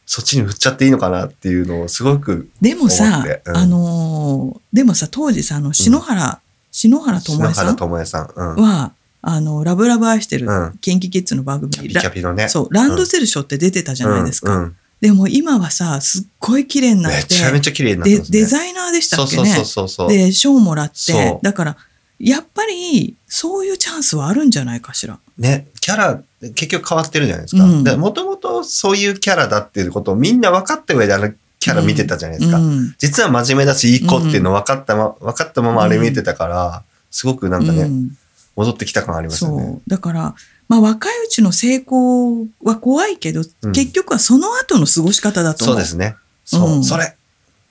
[0.06, 6.40] そっちに振っちゃっていいのかなっていうのをすごく、でも思さあのーでもさ、当時さ、あの、篠原、
[6.72, 8.30] 篠原智篠原智恵さん。
[8.36, 8.56] うん。
[8.58, 12.48] は、あの、ラブラブ愛してるうん、キンキキッズの番組にキャピキャピのね。
[12.50, 14.54] そう、ランドセルショーって出てたじゃないですか。
[14.54, 18.40] うんうんでも今はさ、すっごい綺麗になって、めちゃめちゃ綺麗になってでますね。
[18.40, 19.46] デザイナーでしたっけね。
[19.46, 20.10] そうそうそうそう。
[20.10, 21.78] で、賞もらっそう、てだから、
[22.20, 25.20] やっぱり、そういうチャンスはあるんじゃないかしら。
[25.38, 26.20] ね、キャラ、
[26.56, 27.64] 結局変わってるじゃないですか。
[27.64, 32.58] うんもともとそういうキャラだっていうことをみんな分かった上であのキャラ見てたじゃないですか。
[32.58, 38.18] うん実は真面目だし、いい子っていうの分かったま、分かったままあれ見てたから、すごくなんかね、うん
[38.58, 39.64] 戻ってきた感ありますよね。
[39.64, 39.82] そう。
[39.88, 40.36] だから、
[40.68, 45.76] まあ若いうちの成功は怖いけど、うん結局はその後の過ごし方だと思う。
[45.76, 46.16] そうですね。
[46.44, 47.16] そう、うんそれ。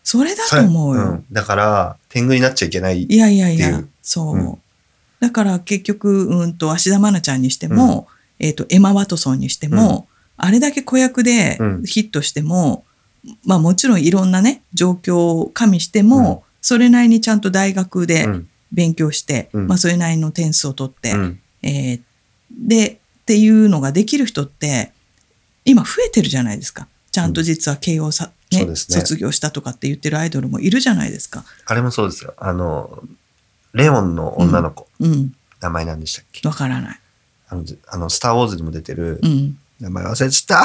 [0.05, 0.45] それだ。
[0.49, 1.03] と思うよ。
[1.15, 3.03] んだから、天狗になっちゃいけない。
[3.03, 4.37] いやいやいやっていう、そう。
[4.37, 4.59] うん
[5.19, 8.07] だから結局、うんと、芦田愛菜ちゃんにしても、
[8.39, 12.85] えっ、と、エマ・ワトソンにしても、あれだけ子役でうんヒットしても、
[13.45, 18.49] まあもちろんいろんなね、状況を加味しても、それなりにちゃんと大学でうん。
[18.77, 21.41] 勉強して、うんまあそれなりの点数を取って、うん。
[21.63, 22.01] えー
[22.53, 22.87] で、
[23.23, 24.93] っていうのができる人って、
[25.65, 26.87] 今増えてるじゃないですか。
[27.11, 31.45] ちゃんと実は慶応さ、ねね卒業したとかって言ってるアイドルもいるじゃないですか。
[31.67, 32.35] あれもそうですよ。
[32.39, 33.03] あの、
[33.73, 35.35] レオンの女の子、うん。
[35.61, 36.47] 名前なんでしたっけ？
[36.47, 37.01] わからない。
[37.49, 39.59] あの、あのスター・ウォーズにも出てる、うん。
[39.81, 40.65] 名前忘れちゃっ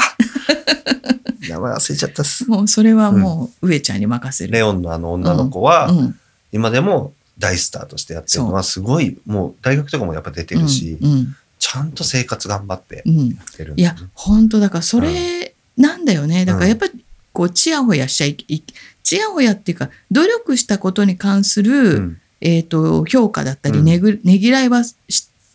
[1.48, 2.48] 名前忘れちゃったっす。
[2.48, 4.52] もうそれはもう上ちゃんに任せる。
[4.52, 6.18] レオンのあの女の子は、うん。
[6.52, 11.36] 今でも大スターとしてやってるのはすごい、もう大学とかもやっぱ出てるし、うん。
[11.58, 13.28] ちゃんと生活頑張ってうん。
[13.30, 16.44] やってるんいや本当だからそれなんだよね。
[16.44, 18.62] だからやっぱりこう、ちやほやしちゃい、い
[19.02, 24.96] ちやほやっていうか、努力したことに関する、うんえっ、と、評価だったり、うんねぐ、ねぎらいはし、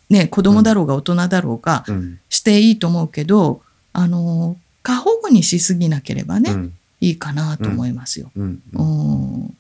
[0.10, 3.62] ね、子供だろうが大人だろうが、うんしていいと思うけど、
[3.94, 8.32] あの、過保護にしすぎなければね、うんいいかなと思いますよ。
[8.36, 9.58] うんうん。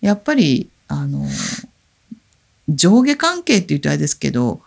[0.00, 1.26] やっぱり、あの、
[2.68, 4.60] 上下関係って言うとあれですけど、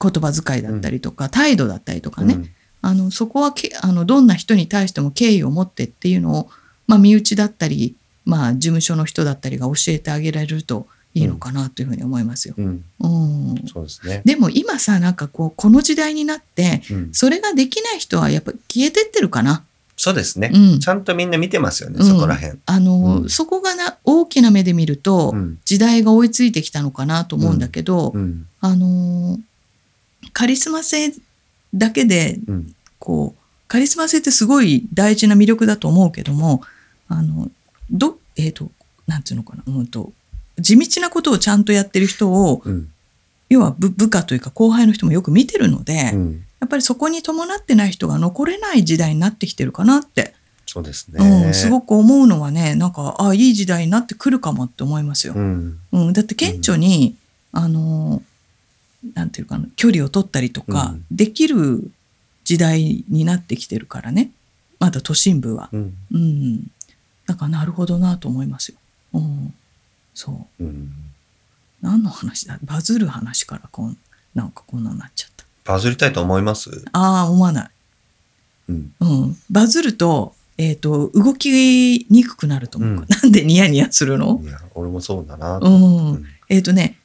[0.00, 2.50] 言葉遣いだったりとか、態度だったりとかね、うん
[2.82, 6.50] あの、そこはけ、あの、どんな人に対しても敬意を持ってっていうのを、
[6.86, 12.54] まあ、身内だったり、まあ、事務所の人だったりが教えてあげられるといいのかなというふうに思いますよ。
[12.56, 13.64] うんうん。
[13.66, 14.22] そうですね。
[14.24, 19.64] でも今さ、なんかこう、この時代になって、うんそれができない人はやっぱ消えてってるかな。
[20.02, 20.80] そうですね、うん。
[20.80, 22.06] ちゃんとみんな見てますよね、うん。
[22.06, 22.58] そこら辺。
[22.64, 23.28] あの、うん。
[23.28, 25.58] そこがな、大きな目で見ると、うん。
[25.66, 28.48] 時代が追いついてきたのかなと思うんだけど、うん。
[28.62, 29.40] あのー
[30.32, 31.12] カリスマ性
[31.74, 32.74] だけで、うん。
[32.98, 36.62] こう、カリスマ性ってすごい大事な魅力だと思うけども、
[37.08, 37.50] あの、
[37.90, 38.70] ど、えっ、と、
[39.06, 40.14] なんていうのかな、うんと、
[40.58, 42.88] 地道なことをちゃんとやってる人を、うん。
[43.50, 50.34] 要は部部下というか後輩の人もよく見てるので、うんやっぱりそこに伴ってない人が残れない時代になってきてるかなって
[50.66, 51.46] そうですね。
[51.46, 55.32] うん、すごく思うのはね、なんか、あいい時代になってくるかもって思いますよ。
[55.34, 55.80] うん。
[55.90, 57.16] うん、だって顕著に、
[57.50, 58.22] あの、
[59.14, 61.90] なんていうかな、距離を取ったりとか、うんできる
[62.44, 64.30] 時代になってきてるからね。
[64.78, 65.70] まだ都心部は。
[65.72, 65.94] うん。
[66.12, 66.70] うん。
[67.26, 68.76] なんか、なるほどなと思いますよ。
[69.14, 69.52] うん。
[70.14, 70.64] そう。
[70.64, 70.92] うん。
[71.80, 72.60] 何の話だ？
[72.62, 73.96] バズる話からこん、
[74.36, 75.39] なんかこんなになっちゃった。
[75.64, 76.84] バズりたいと思います？
[76.92, 77.70] ああ、思わない。
[78.68, 78.92] うん。
[79.00, 79.36] うん。
[79.50, 82.90] バズると、えっ、と、動きにくくなると思う。
[82.90, 84.40] うんなんでニヤニヤするの？
[84.42, 85.58] いや、俺もそうだな。
[85.58, 86.08] うん。
[86.08, 86.96] うんえっ、とね、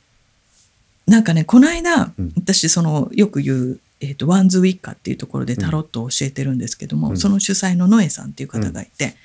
[1.05, 9.15] なんかね、この間、うん私、その、よく言う、えっ、と、ワンズウィッカっていうところでタロットを教えてるんですけども、うんその主催のノエさんっていう方がいて、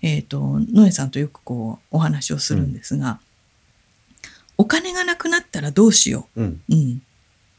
[0.00, 3.18] えっ、と、ノエさんとよくこう、お話をするんですが、
[4.56, 6.60] お金がなくなったらどうしようん。
[6.68, 6.74] う。
[6.74, 7.02] うん。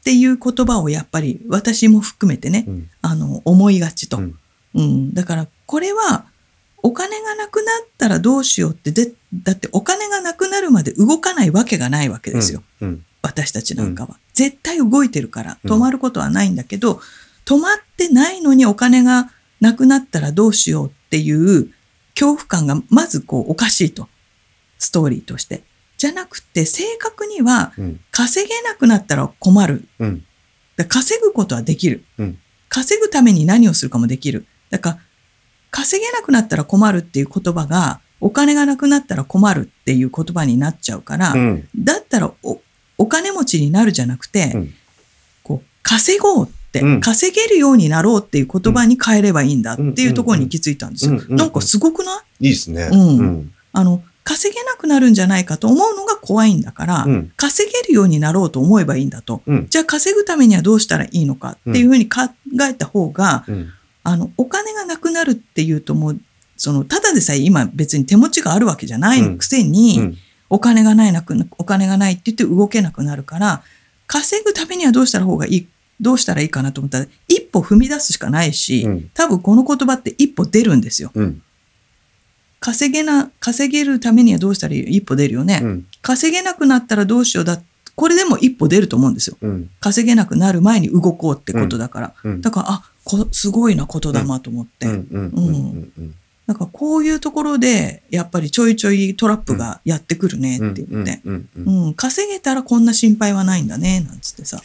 [0.06, 2.90] っていう言葉をやっぱり私も含めてね、うん。
[3.02, 4.18] あの、思いがちと。
[4.18, 4.38] うん
[4.76, 5.14] うん。
[5.14, 6.26] だから、これは、
[6.80, 12.62] お金がなくなったらどうしようって、で、だってお金がなくなるまで動かないわけがないわけですよ。
[12.82, 13.04] うん。
[13.20, 14.16] 私たちなんかは。
[14.32, 17.00] 絶対動いてるから、うん止まることはないんだけど、
[17.44, 21.72] 止まってないのにお金がなくなったらどうしようっていう
[22.14, 24.08] 恐怖感がまずこうおかしいと。
[24.78, 25.64] ストーリーとして。
[25.96, 28.00] じゃなくて、正確にはうん。
[28.10, 29.88] 稼げなくなったら困る。
[29.98, 30.24] うん。
[30.88, 32.04] 稼ぐことはできる。
[32.18, 34.44] うん稼ぐために何をするかもできる。
[34.70, 34.98] だから、
[35.70, 41.68] 稼げなくなったら困るっていう言葉が、お金がなくなったら困るっていう言葉になっちゃうから、うん。
[41.76, 42.60] だったらお
[42.98, 44.74] お金持ちになるじゃなくて、うん
[45.42, 51.22] こう稼ごうって、うん稼げるようになろうっていう言葉に変えればいいんだっていうところに気づいたんですよ。
[51.28, 52.46] なんかすごくない？
[52.46, 52.88] いいですね。
[52.92, 53.54] うんうん。
[53.72, 57.32] あの、稼げなくなるんじゃないかと思うのが怖いんだから、うん。
[57.36, 59.40] 稼げるようになろうと思えばいいんだと。
[59.46, 59.66] うん。
[59.70, 62.22] じゃあ稼ぐためにはどうしたらいいのかっていうふうに考
[62.68, 63.68] えた方が、うん。
[64.02, 66.20] あの、お金がなくなるっていうともう、
[66.56, 70.18] その、ただでさえ今別に手持ちがあるわけじゃないくせに、うん。
[70.50, 73.62] お金がないなくな、お金がないって言って動けなくなるから、
[74.08, 75.68] 稼ぐためにはどうしたら方がいい、
[76.00, 81.12] どうしたらいいかなと思ったら、一歩踏み出すしかないし、うん多分この言葉って一歩出るんですよ。
[81.14, 81.42] うん。
[82.60, 84.96] 稼げな、稼げるためにはどうしたらいい？
[84.96, 85.60] 一歩出るよね。
[85.62, 85.86] うん。
[86.02, 87.60] 稼げなくなったらどうしようだ？
[87.94, 89.36] これでも一歩出ると思うんですよ。
[89.40, 89.70] うん。
[89.80, 92.14] 稼げなくなる前に動こうってことだから。
[92.24, 92.40] うん。
[92.40, 94.86] だから、あ、こすごいな言霊と思って。
[94.86, 101.20] なんかこういうところで、やっぱりちょいちょいトラップがやってくるねって言って。
[101.24, 101.94] うん。
[101.94, 104.60] 稼げたらこんな心配はないんだね、なんつってさ。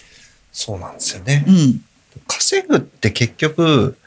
[0.51, 1.51] そうなんですよねう。
[1.51, 1.83] ん。
[2.27, 3.97] 稼ぐって結局、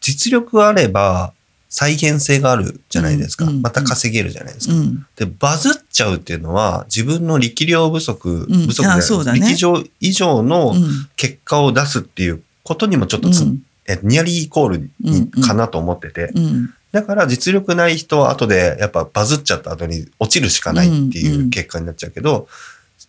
[0.00, 1.32] 実力あれば
[1.78, 3.44] 再現性があるじゃないですか。
[3.44, 4.74] うんうんまた稼げるじゃないですか。
[4.74, 5.06] うん。
[5.14, 11.08] で、バズっちゃうっていうのは、自分の力量不足、うん不足じゃないあそうだね力量以上のうん。
[11.16, 16.70] 結果を出すっていうことにもちょっとつ、うんえニアリーイコールにうんうんかなと思ってて、うん。
[16.92, 22.48] だから実力ない人は後でやっぱバズっちゃった後に落ちるしかないっていんううん結果になっちゃうけど、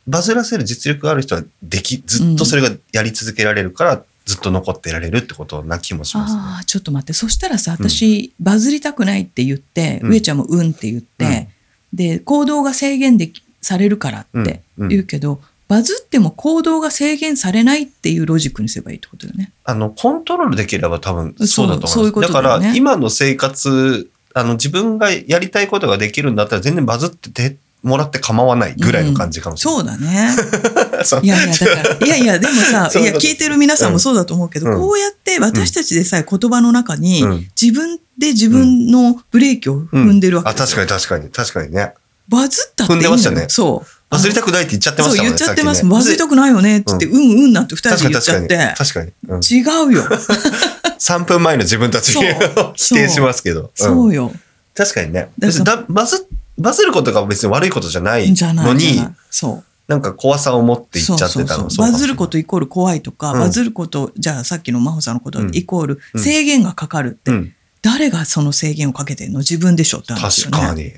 [0.08, 6.40] バズらせる実力がある人はでき、ずっとそれがやり続けられるから、ずっと残ってられるってことな気もしますね。
[6.42, 7.14] ああ、ちょっと待って。
[7.14, 11.48] そしたらさ、私、バズりたくないって言って、うん上ちゃんもうんって言って、
[11.94, 19.54] で、行動が制限できされるからってうん言うけど、バズっても行動が制限されないっていうロジックにすればいいってことだよね。
[19.64, 22.34] あの、コントロールできれば多分そうだと思います。
[22.34, 29.80] だよねから、今の生活、あの、自分がやりたいことができるんだったら全然バズっててもらって構わないぐらいの感じかもしれない。
[29.80, 30.36] そうだね。
[31.06, 41.94] そういやいや、だから、いやいや、でもさ、そういや、聞いてる皆さんもそうだと思うけど、うんこうやって私たちでさえ言葉の中に、うん自分で自分のブレーキを踏んでるわけあ、ですよ確かに確かに、確かにね。
[42.28, 43.90] バズったっていい踏んでましたねそう。
[44.10, 45.38] バズりたくないって言っちゃってまそうしたもんね。
[45.38, 45.86] 言っちゃってます。
[45.86, 49.10] バズりたくないよねって言って、ううんうんなんて二人で確かに言っちゃ確かに。
[49.10, 49.24] って。
[49.38, 49.84] 確かに。
[49.84, 49.90] うん。
[49.90, 50.08] 違うよ。
[51.00, 53.72] 3分前の自分たちそう否定しますけど。
[53.76, 54.32] そううんよ。
[54.76, 55.30] 確かにね。
[55.40, 56.26] だバズ、
[56.58, 59.64] バズることが別に悪いことじゃないのにそう。
[59.88, 67.54] なんか怖さを持って言っちゃってたのバズることイコール怖いとか、うんバズること、じゃあさっきの真帆さんのことうんイコールうん制限がかかるって、うん。
[67.82, 69.40] 誰がその制限をかけてんの？
[69.40, 70.58] 自分でしょって話よね。
[70.58, 70.92] 確かに。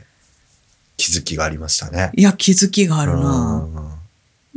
[0.98, 2.12] 気づきがありましたね。
[2.15, 3.69] いや、気づきがあるな。
[3.74, 3.89] うん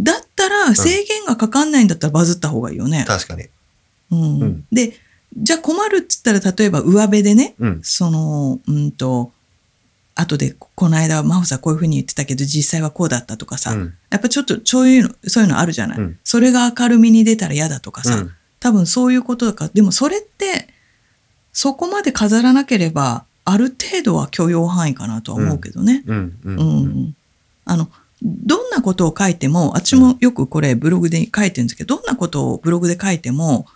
[0.01, 3.05] だったら制限がかかんないんだったらバズった方がいいよね。
[3.07, 3.45] 確かに。
[4.11, 4.95] うんうんで、
[5.37, 7.81] じゃあ困るっつったら例えば上辺でね、うん。
[7.83, 9.31] その、うんと、
[10.15, 20.69] 後でこの間真帆さんこういうふうに言ってたけど実際はこうだったとかさ、うんやっぱちょっとそういうの、そういうのあるじゃない、うんそれが明るみに出たら嫌だとかさ、うん多分そういうことだから、でもそれって、
[21.53, 26.05] そこまで飾らなければ、ある程度は許容範囲かなとは思うけどね。
[26.07, 26.39] うん。
[26.45, 26.49] う。
[26.49, 26.59] うん
[27.09, 27.17] ん。
[27.65, 27.89] あの、
[28.23, 33.67] どんなことを書いても、私もよくこれブログで書いてるんですけど、どんなことをブログで書いても、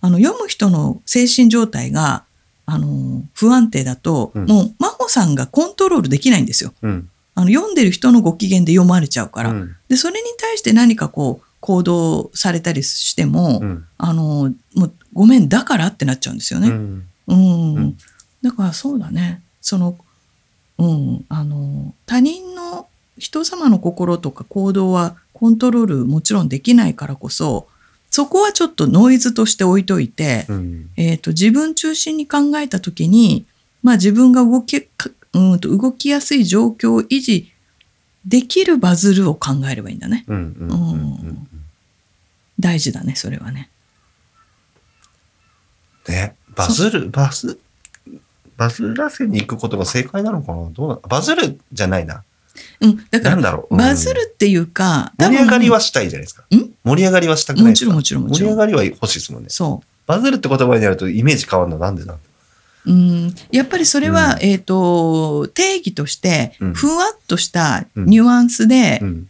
[0.00, 2.22] あの、読む人の精神状態が
[2.66, 6.72] あの、不安定だと、うんもう、真帆さんがコントロールできないんですよ。
[6.82, 7.08] うん。
[7.34, 9.50] あの、読んでる人のご機嫌で読まれちゃうから。
[9.50, 13.84] うんで、それに対して何かこう、行動されたりしても、うん。
[13.98, 16.68] あの、もう、ごめん、だからってなっちゃうんですよね。
[17.28, 17.96] うん
[18.42, 19.42] だからそうだね。
[19.60, 19.96] その、
[20.78, 22.86] うん、あの、他人の
[23.18, 27.66] 人様の心とか行動はコントロールもちろんできないからこそ、
[28.16, 30.88] そこはちょっとノイズとして置いといて、うん。
[30.96, 33.44] えっ、と、自分中心に考えたときに、
[33.82, 37.52] まあ自分が動き、かうんと動きやすい状況を維持
[38.24, 40.24] できるバズるを考えればいいんだね。
[42.58, 43.68] 大事だね、それはね。
[46.08, 47.60] ね、バズる、バズ、
[48.56, 50.70] バズらせに行くことが正解なのかな？
[50.70, 52.24] どうなバズるじゃないな。
[52.80, 53.06] うん。
[53.10, 53.76] だから、なんだろう。
[53.76, 56.44] バズるっていうか、うん盛り上がりはしたいじゃないですか。
[56.54, 56.70] ん？
[56.84, 57.92] 盛り上がりはしたくないですか。
[57.92, 58.50] もちろんもちろんもちろん。
[58.50, 59.48] 盛り上がりは欲しいですもんね。
[59.50, 59.86] そう。
[60.06, 62.16] バズるって言葉になるとイメージ変わるのなんでだ？
[62.86, 64.42] うん、やっぱりそれは、うん。
[64.42, 69.28] えっ、と、定義としてうん、ふわっとしたニュアンスで、うん。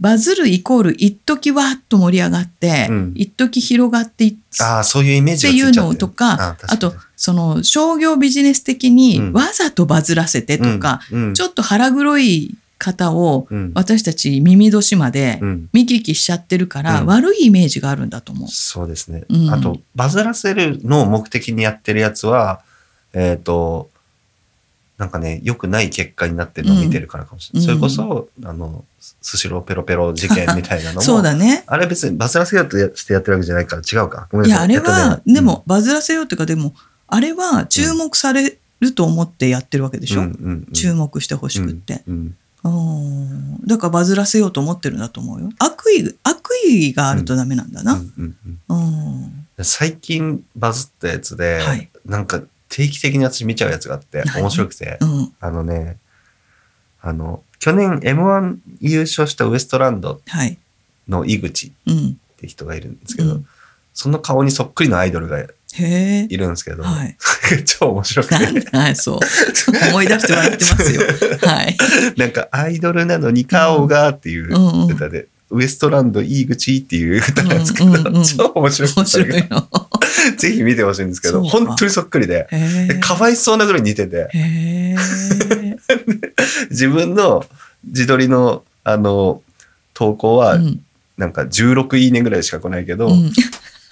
[0.00, 3.12] バズるイコール一時わーっと盛り上がって、うん。
[3.16, 9.32] 一時広がっていっああ、そういうイメージっていうのとか、ああと、その商業ビジネス的にうん。
[9.32, 17.06] わざとバズらせてとか、、うん、ちょっと腹黒い方をうん、私たち耳年までうん、見聞きしちゃってるから、うん。
[17.06, 18.48] 悪いイメージがあるんだと思う。
[18.48, 19.24] そうですね。
[19.28, 19.50] うん。
[19.50, 22.62] あと、バズらせるのを目的にやってるやつは、
[23.12, 23.90] えっ、と、
[24.96, 27.68] なんかね、良くない結果になってるのを見てるからかもしれない。
[27.68, 27.80] うん。
[27.80, 31.64] それこそ、あの、スシローペロペロ事件みたいなのも、そうだね。
[31.66, 34.28] あれ別にバズらせようとしてやってるわけじゃないから違うか。
[34.30, 34.76] ごめんいや、なさい。
[34.76, 36.74] あれは、でも、、バズらせようっていうか、でも、
[37.06, 40.26] あれは注目されると思ってやってるわけでしょ、うん。
[40.26, 40.66] うん。
[40.68, 40.72] うん。
[40.72, 42.02] 注目してほしくって。
[42.06, 42.14] うん。
[42.14, 42.36] うん
[43.66, 45.50] だからバズらせようと思ってるんだと思うよ。
[45.58, 48.00] 悪意、悪意があるとダメなんだな。
[49.62, 55.32] 最近バズったやつで、はいなんか定期的に私見ちゃうやつがあって、はい面白くて、うん。
[55.40, 55.98] あのね、
[57.58, 60.58] 去年 M1 優勝したウエストランドはい。
[61.08, 62.20] の井口っうん。
[62.36, 63.46] て人がいるんですけど、うん
[63.94, 65.44] その顔にそっくりのアイドルが
[65.76, 66.36] い。
[66.36, 67.16] るんですけど、はい。
[67.64, 68.76] 超面白くて。
[68.76, 69.18] はい、そう。
[69.90, 71.02] 思い出して笑ってますよ。
[71.42, 71.76] はい。
[72.16, 74.86] なんかアイドルなのに顔がっていう。
[74.90, 77.92] 歌で、ウエストランド井口っていう歌なんですけど、
[78.24, 79.24] 超面白くて面白。
[80.36, 82.48] ぜひ見てほしいんですけど、本当にそっくりで、
[83.00, 84.28] かわいそうなぐらい似てて。
[86.70, 87.46] 自分の
[87.84, 89.42] 自撮りのあの
[89.94, 90.80] 投稿はうん。
[91.18, 93.32] なんか16いいねぐらいしか来ないけど、うん。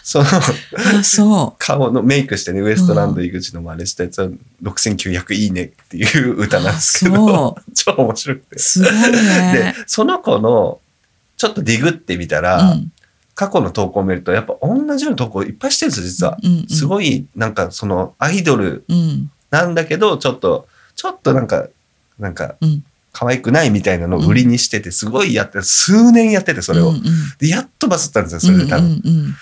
[0.08, 4.28] そのあ、そ 顔のメイクしてねウエストランド井口の真似したやつは
[4.62, 7.56] 6900いいねっていう歌なんですけあどそ
[7.92, 8.58] 超面白くてう。
[8.60, 9.74] すごいでね。
[9.88, 10.78] その子の
[11.36, 12.92] ちょっとディグってみたら、うん
[13.34, 16.38] 過去の投稿を見るとやっぱ同じような投稿いっぱいしてるんですよ実は。
[16.42, 19.30] うんうんすごいなんかそのアイドルうん。
[19.50, 21.66] なんだけどちょっとちょっとなんか
[22.18, 22.82] なんかうん。
[23.12, 27.02] 可愛くないみたいなのを売りにしててすごいやって数年やっててそれを、うんうん
[27.38, 29.34] でやっとバズったんですよそれで多分、うんうんうん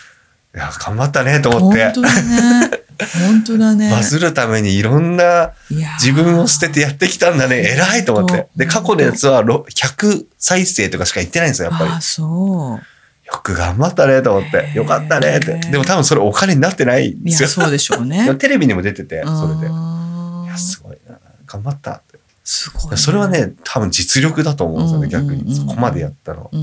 [0.55, 1.85] いや頑張ったねと思って。
[1.85, 2.85] 本当だね。
[3.27, 3.91] 本当だね。
[3.91, 5.53] バズるためにいろんな
[6.01, 7.57] 自分を捨ててやってきたんだね。
[7.57, 8.49] 偉いと思って。
[8.57, 11.91] で過去のやつはろ100再生とかしか言ってないんですよやっぱり。
[11.91, 12.79] ああ、そう。
[12.79, 14.71] よく頑張ったねと思って。
[14.75, 15.59] よかったねって。
[15.71, 17.49] でも多分それお金になってないんですよ。
[17.49, 18.33] そうでしょうね。
[18.39, 19.67] テレビにも出ててそれで。
[19.67, 21.17] いやすごいな。
[21.47, 21.93] 頑張った。
[21.93, 22.97] ってすごいね。
[22.97, 25.57] それはね多分実力だと思うんですよね逆に。
[25.57, 26.61] そこまでやったの、うん。
[26.61, 26.63] う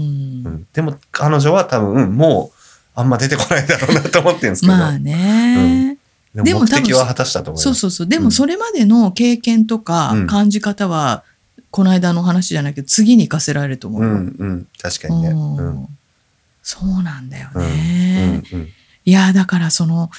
[0.50, 0.68] ん。
[0.72, 2.61] でも彼女は多分うんもう
[2.94, 5.98] あんま出てこないだろうなと思ってるんですけど、まあね。
[6.34, 7.64] でもでも目的は果たしたと思います。
[7.64, 8.08] そうそうそう。
[8.08, 11.24] でもそれまでの経験とかうん感じ方は、
[11.72, 14.10] この間の話じゃないけど、次に活かせられると思うよ。
[14.10, 14.68] うんうん。
[14.82, 15.30] 確かにね。
[15.30, 15.58] うん。
[15.58, 15.88] うん。
[16.64, 17.62] そうなんだようん。
[17.66, 18.44] ね。
[18.52, 18.68] うんうん。
[19.06, 20.12] いや、だからその、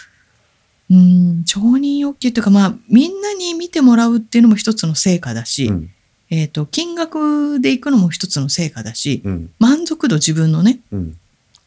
[0.90, 5.90] うん、承認欲求っていうか、まあ、みんなに見てもらうっていうのも一つの成果だし、うん。
[6.30, 9.50] えっ、と、金額でいくのも一つの成果だし、うん。
[9.58, 11.18] 満足度、自分のね、うん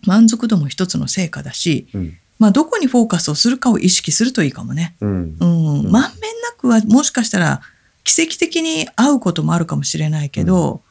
[0.06, 2.18] 満足度も一つの成果だし、うん。
[2.38, 4.96] まあ、どこにフォーカスをするかを意識するといいかもね。
[5.00, 5.38] うん。
[5.40, 5.92] うん、うん。
[5.92, 7.62] まんべんなくは、もしかしたら、
[8.04, 10.82] 奇跡的に合うこともあるかもしれないけど、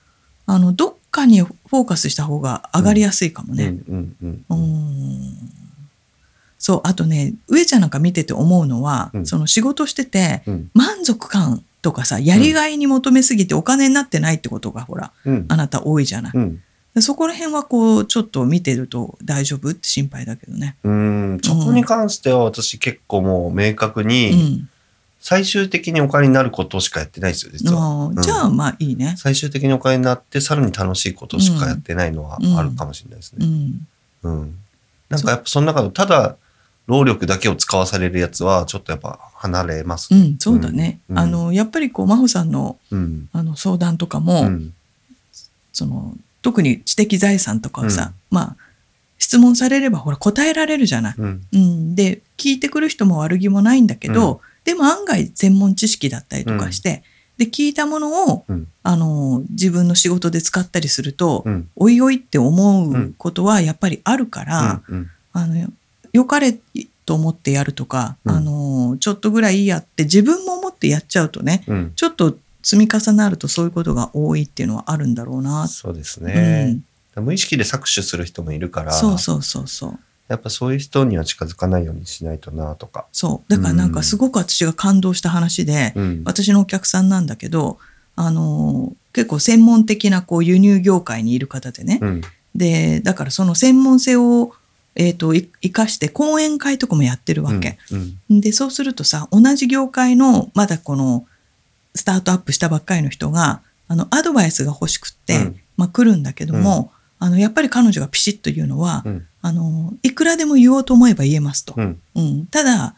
[0.47, 3.67] あの、どっかにフォーカスした方が上がりやすいかもね。
[3.89, 5.51] うんうんうんうん。
[6.59, 9.27] そう、あとね、上ちゃんなんか見てて思うのは、うん。
[9.27, 10.71] その仕事してて、うん。
[10.75, 15.45] 満足感とかさ、やりがいに求めすぎてお金になってないってことが、ほら、うん。
[15.49, 16.33] あなた多いじゃない。
[17.01, 19.71] そこら辺はこう、ちょっと見てると大丈夫？
[19.71, 20.77] って心配だけどね。
[20.85, 24.31] うんそこに関しては私結構もう明確うに
[24.61, 24.69] ん。
[25.21, 27.81] 最終的にお金になることしかやってないですよ実は。
[27.83, 29.15] あーじゃあ、まあいいね。
[29.17, 33.47] 最終的にお金になってさらに楽しいことしかやってないのはうんあるかもしれないですね。
[33.47, 33.87] うん。
[34.23, 34.59] うん。
[35.09, 36.37] なんかやっぱその中でただ
[36.87, 40.21] 労力だけを使わされるやつは、ちょっとやっぱ離れますね。
[40.21, 41.01] うん、そうだね。
[41.09, 43.31] うんあの、やっぱりこう、真帆さんのうん。
[43.33, 44.75] あの相談とかも、うん。
[45.73, 46.15] その、
[46.45, 48.57] 特に知的財産とかはさ、まあ、
[49.19, 51.15] 質問されればほら答えられるじゃない。
[51.17, 51.43] うん。
[51.51, 51.95] うん。
[51.95, 57.03] で、聞いてくる人も悪気もないんだけど、でも案外専門知識だったりとかして、
[57.39, 61.71] で、聞いたものを、うんあの、自分の仕事で使ったりすると、うん。
[61.77, 65.11] おいおいって思うことはやっぱりあるから、うん。
[65.33, 65.67] あの、
[66.13, 66.59] 良かれ
[67.07, 71.93] と思ってやるとか、うんあの、ちょっとぐらいいいやって自分も思ってやっちゃうとね、うん。
[71.97, 75.69] ちょっと積み重なるとそういうことが多いっていうのはあるんだろうな。
[75.69, 76.81] そうですうね。
[77.17, 79.99] ん、無意識で搾取する人もいるから、そうそうそうそう。
[80.29, 83.07] やっぱそういう人には近づかないようにしないとなとか。
[83.13, 83.51] そう。
[83.51, 86.23] だからなんかすごく私が感動した話で、うん。
[86.25, 87.79] 私のお客さんなんだけど、
[88.17, 91.99] あの、結構専門的なこう輸入業界にいる方でね。
[92.01, 92.21] うん。
[92.55, 94.55] で、だからその専門性を、
[94.95, 97.79] えっ、と、い生かして講演会とかもやってるわけ。
[98.31, 98.41] うん。
[98.41, 101.27] で、そうするとさ、同じ業界の、まだこの、
[101.95, 109.27] スタートアップしたばっかりの人が、あの、アドバイスが欲しくって、うんまあ来るんだけども、あの、やっぱり彼女がピシッと言うのは、うん。
[109.43, 111.75] あの、いくらでも言おうと思えば言えますと。
[111.77, 112.01] うん。
[112.15, 112.47] うん。
[112.47, 112.95] ただ、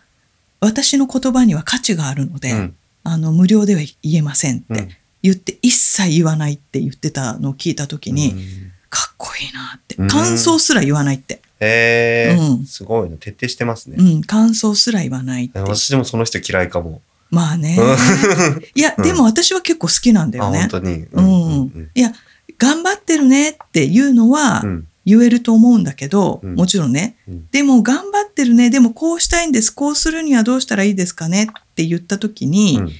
[0.60, 2.76] 私の言葉には価値があるので、うん。
[3.02, 4.88] あの、無料では言えませんっうんて
[5.22, 10.08] 言って、一切言わないって言ってたのを聞いたときに、うんかっこいいなってうん。
[10.08, 11.40] 感想すら言わないって。
[11.60, 13.16] へえ、うんすごいね。
[13.18, 13.96] 徹底してますね。
[13.98, 14.22] うん。
[14.22, 15.58] 感想すら言わないって。
[15.58, 17.00] 私でもその人嫌いかも。
[17.30, 17.76] まあね。
[17.78, 20.68] うんいや、うんでも私は結構好きなんだあ、よね本。
[20.68, 20.94] 当に。
[20.94, 21.24] ううん
[21.62, 21.90] ん。
[21.94, 22.12] いや、
[22.58, 24.86] 頑張ってるねっていうのはうん。
[25.08, 27.16] 言えると思うんだけど、うんもちろんね。
[27.28, 28.70] うんでも頑張ってるね。
[28.70, 29.70] でもこうしたいんです。
[29.70, 32.90] こうするにはどうしたらいいですかねって言った時に、うん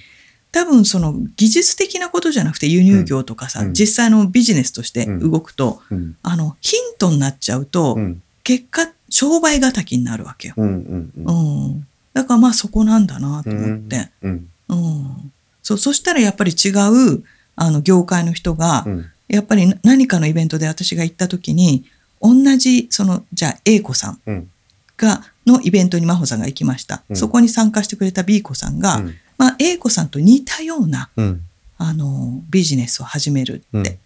[0.53, 6.17] 多分その技術的なことじゃなくて輸入業とかさ、うん実際のビジネスとして動くと、うん。
[6.23, 8.23] あの、ヒントになっちゃうと、うん。
[8.43, 10.55] 結果、商売敵になるわけよ。
[10.57, 11.87] うん。
[12.17, 14.09] だからまあそこなんだなと思って。
[14.23, 14.49] うん。
[14.69, 15.33] うん。
[15.63, 17.23] そう、そしたらやっぱり違う、
[17.57, 19.07] あの、業界の人が、うん。
[19.29, 21.85] やっぱり何かのイベントで私が行った時に、
[22.23, 24.51] 同じ、その、じゃあ A 子さんうん。
[24.97, 27.03] が、のイベントに真帆さんが行きました。
[27.11, 29.15] うんそこに参加してくれた B 子さんが、うん。
[29.37, 31.43] まあ A 子さんと似たような、うん。
[31.77, 33.99] あの、ビジネスを始めるうんって。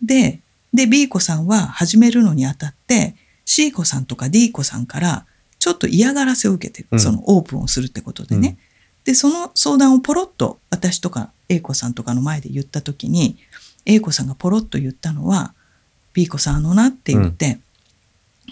[0.00, 0.38] で、
[0.72, 5.26] で、B 子さんは始めるのにあたって、C 子さんとか D 子さんから、
[5.58, 6.88] ちょっと嫌がらせを受けてる。
[6.92, 8.56] うんそのオープンをするってことでね。
[9.04, 13.36] で、その相談をポロッと私とか A 子さんとかの前で言ったときに、
[13.86, 15.54] A 子さんがポロッと言ったのは、
[16.12, 17.58] B 子さんあのなって言って、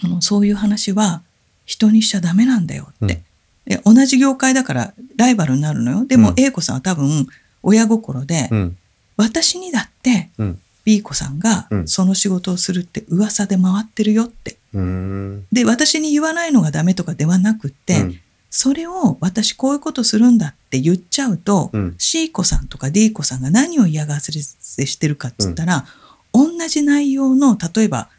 [0.03, 1.21] あのそういう話は
[1.65, 3.21] 人にしちゃダメなんだよって。
[3.65, 6.05] で同じ業界だからライバルになるのよ。
[6.05, 7.27] でもうん A 子さんは多分
[7.63, 8.77] 親心で、うん。
[9.17, 10.61] 私にだってうん。
[10.85, 14.56] B 子さんがうんその仕事をするって噂で回ってるよって。
[14.73, 15.45] うん。
[15.51, 25.85] で、私に言わないのがダメとかではなくって、うんそれを私こういうことするんだって言っちゃうと、うん C 子さんとか D 子さんが何を嫌がらせしてるかっつったら、
[26.33, 28.09] 同じ内容の、例えば、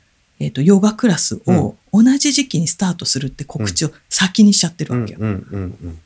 [0.41, 5.19] えっ、と、ヨガクラスを同じ時期にスタートするって告知を先にしちゃってるわけよ。
[5.21, 5.47] うん。
[5.51, 5.99] うん。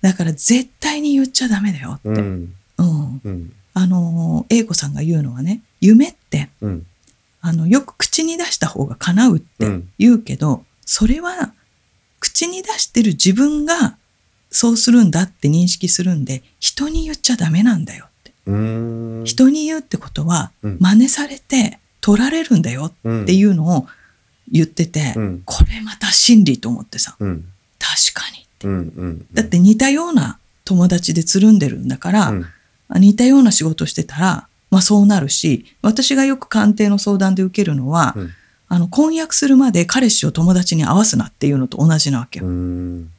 [0.00, 2.08] だから絶対に言っちゃダメだよって。
[2.08, 2.54] うん。
[2.78, 3.20] うん。
[3.22, 3.52] うん。
[3.74, 6.86] あのー、英子さんが言うのはね、夢って、うん。
[7.40, 9.88] あの、よく口に出した方が叶うってうん。
[9.98, 11.52] 言うけど、それは、
[12.18, 13.96] 口に出してる自分が
[14.50, 18.32] そうするんだって認識するんで、人に言っちゃダメなんだよって。
[18.46, 19.22] うん。
[19.24, 22.92] 人に言うってことは、うん真似されて取られるんだよっ
[23.24, 23.86] ていうのを
[24.50, 25.42] 言ってて、うん。
[25.44, 27.44] これまた真理と思ってさ、うん。
[27.78, 28.46] 確かに。
[28.64, 28.72] うん。
[28.72, 29.26] うん。
[29.32, 32.46] だって似たような友達でつるんでるんだから、うん。
[32.96, 38.30] 似たような仕事してたら、まあそうなるし、私がよく鑑定の相談で受けるのは、うん
[38.72, 42.46] あの、婚約するまで彼氏を友達に合わすなっていうのと同じなわけよ。
[42.46, 43.10] うん。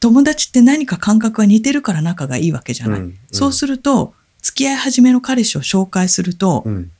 [0.00, 3.00] 友達って何か感覚が似てるから仲がいいわけじゃない。
[3.00, 6.90] うんそうすると、付き合い始めの彼氏を紹介すると、うん。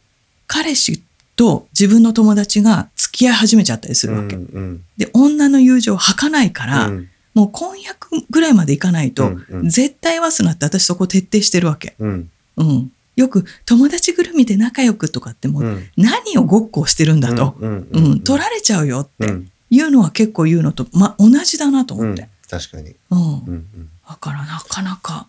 [0.46, 1.02] 彼氏
[1.34, 4.36] と自分の友達が付き合い始めちゃったりするわけ。
[4.36, 4.84] うん。
[4.98, 7.08] で、女の友情を吐かないから、うん。
[7.32, 11.94] もう婚約ぐらいまでいかないと、うんうん絶対合わすなって私そこ徹底してるわけ。
[11.98, 12.30] うん。
[12.58, 12.92] うん。
[13.18, 15.88] よく友達ぐるみで仲良くとかってもう、うん。
[15.96, 17.56] 何をごっこをしてるんだと。
[17.58, 17.88] うん。
[17.92, 19.50] うん、取られちゃうよってうん。
[19.70, 22.28] いうのは結構言うのと、ま、同じだなと思って。
[22.48, 22.94] 確かに。
[23.10, 23.18] うん。
[23.18, 23.44] うん。
[23.48, 23.90] うん。
[24.08, 25.26] だからなかなか、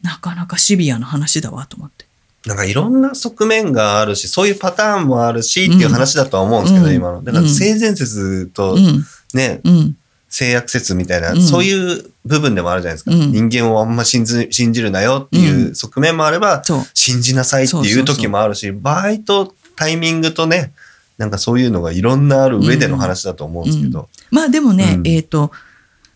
[0.00, 2.06] なかなかシビアな話だわと思って。
[2.46, 7.22] なんかいろんな側面があるし、そういうパターンもあるしっていう話だとは思うんですけど、うん今の。
[7.22, 9.04] だから性善説とうん。
[9.34, 9.96] ね、うん。
[10.30, 13.10] 性悪説みたいな、うんそういう部分でもあるじゃないですか。
[13.10, 16.82] うん人間をあんま信じ信じるなよっていう側面もあれば、そう。
[16.94, 20.72] 信じなさいっていう時もあるし、場合とタイミングとね、
[21.18, 24.08] なんかそういうのがいろんなある上での話だと思うんですけど。
[24.30, 25.50] まあでもね、うんえっ、と、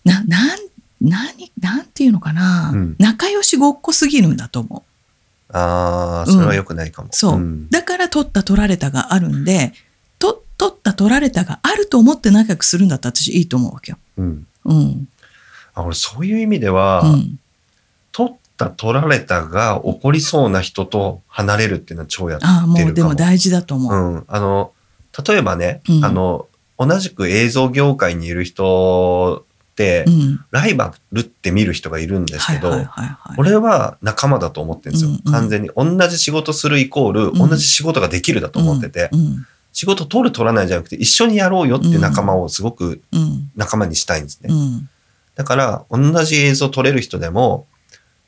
[0.05, 0.59] な、なん、
[1.01, 5.57] 何、なんていうのかな、うん仲良しごっこすぎるんだと思う。
[5.57, 7.09] ああ、それは良くないかも。
[7.13, 7.39] そう。
[7.39, 9.73] んだから取った取られたがあるんで、
[10.19, 13.99] と、取った取られたがあると思って仲良くするんだったら私いいと思うわけよ。
[14.17, 14.47] うん。
[14.65, 15.09] うん。
[15.77, 17.39] あ俺、そういう意味では、うん。
[18.11, 22.79] 取った取られたが起こりそうな人と離れるっていうのは超やってるかああ、も。
[22.79, 23.95] もうでも大事だと思う。
[23.95, 24.25] うん。
[24.27, 24.73] あの、
[25.27, 26.47] 例えばね、うんあの、
[26.79, 30.41] 同じく映像業界にいる人って、うん。
[30.51, 33.37] ライバルって見る人がいるんですけど、はいはいはいはい。
[33.37, 35.11] 俺は仲間だと思ってるんですよ。
[35.11, 35.71] うんうん完全に。
[35.77, 39.47] 同じ仕事するイコール、うん同じ仕事ができるだと思ってて、うん。
[39.75, 43.51] 仕事取る取らないじゃなくて、一緒にやろうよって仲間をすごくうん。
[43.57, 44.49] 仲間にしたいんですね。
[44.51, 44.89] うん。
[45.37, 47.67] だから、同じ映像撮れる人でも、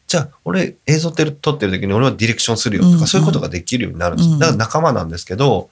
[0.06, 5.70] じゃあ、俺映像撮ってる時に俺はディレクションするよとか、うんそういうことができるようになるんですだから仲間なんですけど、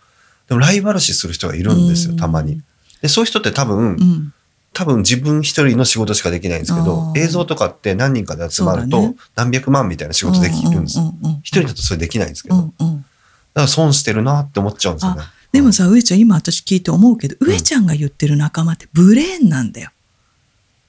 [0.49, 2.61] でもライバル視する人がいるんですよ、うんたまに。
[3.03, 4.33] で、そういう人って多分、うん。
[4.73, 10.99] 多分自分一人の仕事しかできないんですけど映像とかって何人かで集まると何百万みたいな仕事できるんです
[11.43, 13.05] 一人だとそれできないんですけど、だかうんうん。
[13.55, 15.23] ら損してるなって思っちゃうんですよね。
[15.53, 19.91] でもさ、上ちゃん今私聞いて思うけど、上ちゃんが言ってる仲間ってブレーンなんだよ。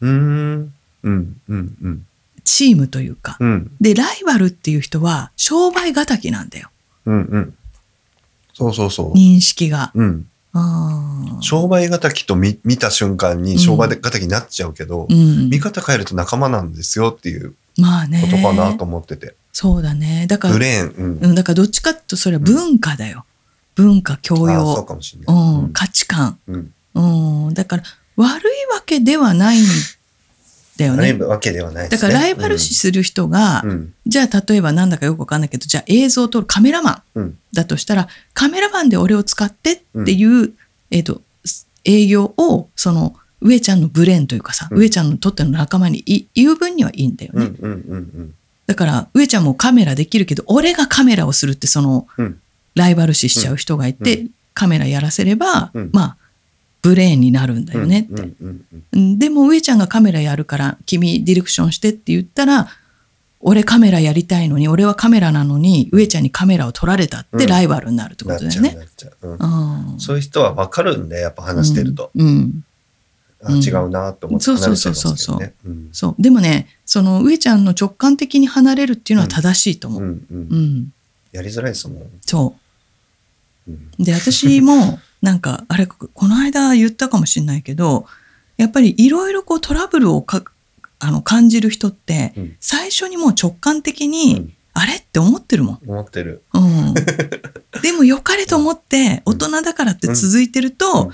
[0.01, 0.19] うん、うー
[0.57, 0.73] ん、
[1.03, 2.05] うん、うん、うん、
[2.43, 3.37] チームというか。
[3.39, 6.69] うん、で、ライバルっていう人は商売敵なんだよ。
[7.05, 7.53] うん、うん。
[8.53, 9.13] そうそうそう。
[9.13, 9.91] 認識が。
[9.93, 10.25] うん。
[11.41, 15.59] 商売敵と見見た瞬間に商売敵になっちゃうけど、うん見。
[15.59, 18.21] 方変えると仲間なんですよっていうまあね。
[18.21, 19.35] ことかなと思ってて。
[19.53, 20.25] そうだね。
[20.27, 21.19] だからブ、レーン、うん。
[21.19, 23.25] うん、だからどっちかっていうとそれは文化だよ。
[23.75, 24.83] 文化、教ああそう養。
[24.83, 25.35] かもしれない。
[25.35, 26.39] うん、価値観。
[26.47, 26.73] うん。
[26.95, 27.53] うん。
[27.53, 27.83] だから、
[28.18, 29.65] 悪いわけではないん
[30.78, 31.01] だよね。
[31.03, 32.09] ライブわけではないですね。
[32.11, 33.93] だからライバル視する人が、うん。
[34.05, 37.38] じゃあ例えばなんだかよくわかんないけど、じゃあ映像を撮るカメラマンうん。
[37.53, 40.53] だとしたら、カメラマンで俺を使ってっていう、
[40.91, 41.22] えっ、と、
[41.86, 47.43] 営業を、その、上ちゃんのブレーンというかさ、うん上ちゃんのとっての仲間にい言う分にはいいんだようん。
[47.43, 47.51] うね。
[47.51, 47.61] ん。
[47.61, 47.72] うん。
[47.72, 48.34] うん。
[48.65, 52.39] だから、上ちゃんもカメラできるけど、俺がカメラをするって、その、うん
[52.78, 56.18] ライバル視しちゃう人がいて、うカメラやらせれば、うんまあ、
[56.88, 58.29] ブレーンになるんだよねって。
[59.17, 62.67] でも上ちゃんがカメラやるから君ディレクションしてって言ったら
[63.39, 68.77] 俺カメラやりたいのに俺はカメラなのに上ちゃんにカメラを撮られたっうんてライバルになるってことだよね。
[69.99, 72.11] そういう人はわかるんで、やっぱ話してると。
[72.15, 72.63] うんうん
[73.39, 75.53] あ違うなと思って離れちゃいますけどね。
[75.63, 75.89] うん。
[75.91, 80.21] そうでもねその上ちゃんの直感的に離れるっていうのは正しいと思う。
[81.31, 82.03] やりづらいですもん。
[82.21, 82.55] そ
[83.67, 83.89] うん。
[83.99, 88.05] うで私もなんかあれこの間言ったかもしれないけど
[88.57, 90.43] やっぱりいろいろこうトラブルをか
[90.99, 92.55] あの感じる人ってうん。
[92.59, 94.53] 最初にもう直感的うに、ん。
[94.74, 95.80] あれって思ってるもん。
[95.88, 96.43] 思ってる。
[96.53, 96.93] うん、
[97.82, 101.11] でも良かれと思って大人だからって続いてると、うん。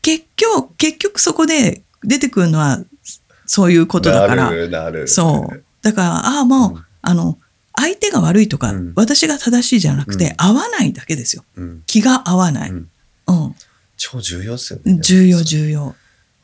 [0.00, 2.78] 結局結局そこで出てくるのは
[3.44, 4.44] そういうことだから。
[4.44, 5.08] なる、なる。
[5.08, 5.64] そう。
[5.82, 6.84] だからああもう、うん。
[7.02, 7.38] あの
[7.76, 8.92] 相手が悪いとか、うん。
[8.96, 10.34] 私が正しいじゃなくて、うん。
[10.38, 11.44] 合わないだけですよ。
[11.56, 11.82] うん。
[11.86, 12.72] 気が合わない、
[13.96, 14.98] 超重要ですよね。
[15.00, 15.94] 重要重要。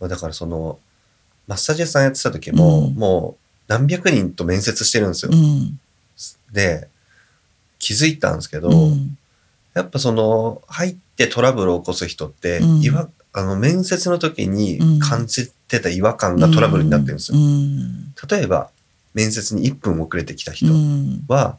[0.01, 0.79] だからその、
[1.47, 2.95] マッサージ屋さんやってた時も、うん。
[2.95, 5.33] もう何百人と面接してるんですよ。
[5.33, 5.81] うん。
[6.53, 6.89] で、
[7.79, 9.17] 気づいたんですけど、うん。
[9.75, 12.83] やっぱその、入ってトラブルを起こす人って、うん。
[12.83, 14.99] 違和あの、面接の時にうん。
[14.99, 17.39] 感じてた違和感がトラブルになってるんですよ。
[17.39, 18.15] うん。
[18.31, 18.71] 例えば、
[19.15, 21.25] 面接に1分遅れてきたう人ん。
[21.29, 21.59] は、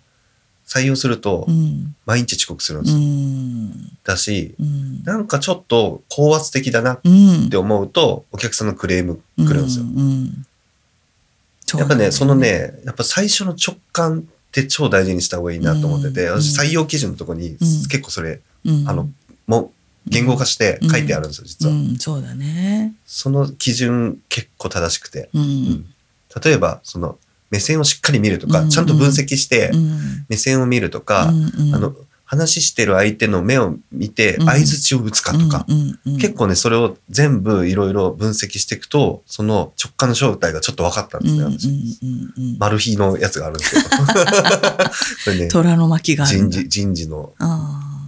[0.67, 1.95] 採用するとうん。
[2.05, 2.99] 毎日遅刻するんでうすよ。
[2.99, 3.49] ん
[4.04, 5.04] だし、うん。
[5.04, 7.50] なんかちょっと高圧的だなっうん。
[7.50, 9.86] て思うと、お客さんのクレーム来るんですよ。
[9.86, 10.45] うん
[11.78, 17.58] やっぱね、そのね、やっぱ最初の直感って超大事にした方がいいなと思ってて、うん私採用基準のとこにうん。
[17.58, 18.89] 結構それ、うん。
[18.89, 19.08] あの、
[19.45, 19.70] もう
[20.08, 21.74] 言語化して書いてあるんですよ、実は。
[21.74, 22.95] うん、そうだね。
[23.06, 25.30] その基準結構正しくて。
[26.43, 27.18] 例えば、その
[27.52, 30.26] 目線をしっかり見るとか、うんちゃんと分析してうん。
[30.30, 31.32] 目線を見るとか、う
[31.66, 31.76] ん。
[31.76, 31.95] あの、
[32.30, 35.65] 話してる相手の目を見てうん相槌を打つかとか、
[36.21, 42.57] 結構ね、それを全部いろいろ分析していくと、その直感の正体がちょっと分かったんですね、私。
[42.59, 43.88] マル秘のやつがあるんですけど。
[44.05, 46.38] これね、虎の巻がある。
[46.38, 47.34] 人事、人事の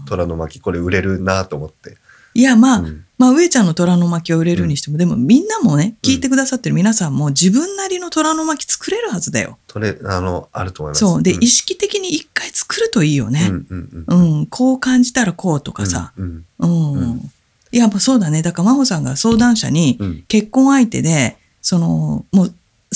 [0.05, 1.97] 虎の巻、これ売れるなと思って。
[2.33, 9.59] いや、まあ、うんまあ、上ちゃんの虎の巻を売れるにしても、でもみんなもね、聞いてくださってる皆さんも自分なりの虎の巻作れるはずだよ。
[9.71, 10.99] それ、あの、あると思います。
[11.01, 11.21] そう。
[11.23, 13.47] で、ん意識的に一回作るといいよね。
[13.47, 14.41] うんうんううん。
[14.41, 14.45] ん。
[14.47, 16.13] こう感じたらこうとかさ。
[16.17, 16.93] うんうん。
[16.93, 17.31] うん
[17.73, 18.41] いや、まあそうだね。
[18.41, 22.53] だから真帆さんが相談者に、うん結婚相手で、その、もう好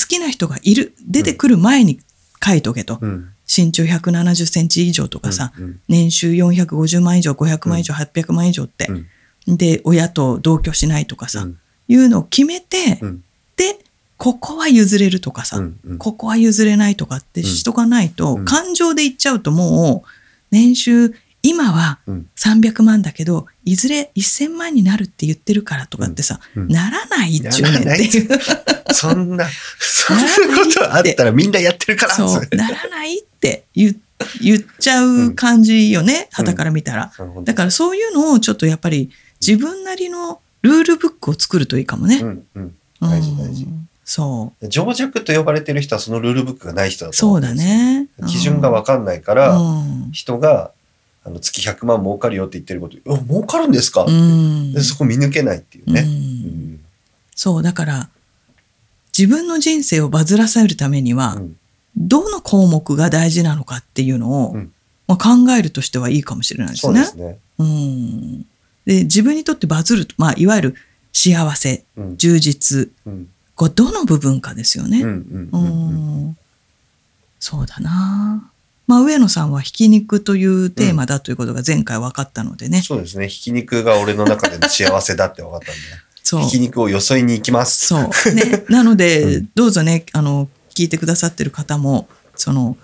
[0.07, 1.99] きな人がいる、出てくる前に
[2.43, 2.97] 書いとけと。
[2.99, 3.29] うん。
[3.47, 8.93] 身長170センチ以上とかさ、うん年収450万以上、500万以上、800万以上ってう。
[8.93, 9.05] ん
[9.47, 11.59] で、親と同居しないとかさ、うん。
[11.87, 13.23] いうのを決めて、うん。
[13.57, 13.79] で、
[14.17, 15.97] ここは譲れるとかさ、うんうん。
[15.97, 18.45] ここは譲れないとかってしとかないと、うん。
[18.45, 20.09] 感情で言っちゃうともう、
[20.51, 22.27] 年収、今はうん。
[22.35, 26.67] 300万だけど、いずれ1000万になるって言ってるからとかってさ、うん。
[26.69, 28.29] ならないっちゅうねんっていう。
[28.93, 29.47] そんな、
[29.79, 30.23] そんな
[30.57, 32.15] ことあったらみんなやってるから。
[32.15, 33.95] そう、ならないって言
[34.41, 36.45] 言っちゃう感じよね、うん。
[36.45, 37.11] 傍から見たら。
[37.17, 39.09] なるほどだからそういうのをちょっとやっぱり
[39.45, 42.19] 自分なりのルールブックを作るといいかもね。
[42.21, 44.67] うんうん大事大事うんそう。
[44.69, 47.75] 情弱と呼ばれてる人はそのルールブックがない人だとそうだ思うんですよ。
[47.75, 48.09] ね。
[48.27, 50.71] 基準が分かんないから、うん人が
[51.25, 56.01] あの月100万儲かるよって言ってること、うん、儲かるんですか、うんでそこ見抜けないっていううね。
[56.01, 56.79] ん
[57.35, 58.09] そう、だから、
[59.17, 61.57] 自分の人生をバズらせるためにはう、ん
[61.97, 64.71] どの項目が大事なのかっていうのを、うん
[65.07, 67.03] まあ、考えるとしてはいいかもしれないですね。
[67.05, 67.39] そうですね。
[67.59, 68.45] うん
[68.85, 70.75] で自分にとってバズる、まあ、いわゆる
[71.13, 75.01] 幸せ、うん充実、うんこうどの部分かですよね。
[75.01, 76.37] うんうんううんうんん
[77.39, 78.51] そうだな。
[78.87, 82.81] まあ、上野さんはひき肉というテーマだということが前回分かったのでね。
[82.81, 83.29] そうですね。
[83.29, 85.81] ひき肉が俺の中での幸せだって分かったんで、
[86.21, 86.41] そう。
[86.41, 87.87] ひき肉をよそいに行きます。
[87.87, 88.33] そう。
[88.33, 88.65] ね。
[88.69, 92.77] なので、 うんどうぞね、あの、聞いてくださってる方も、その、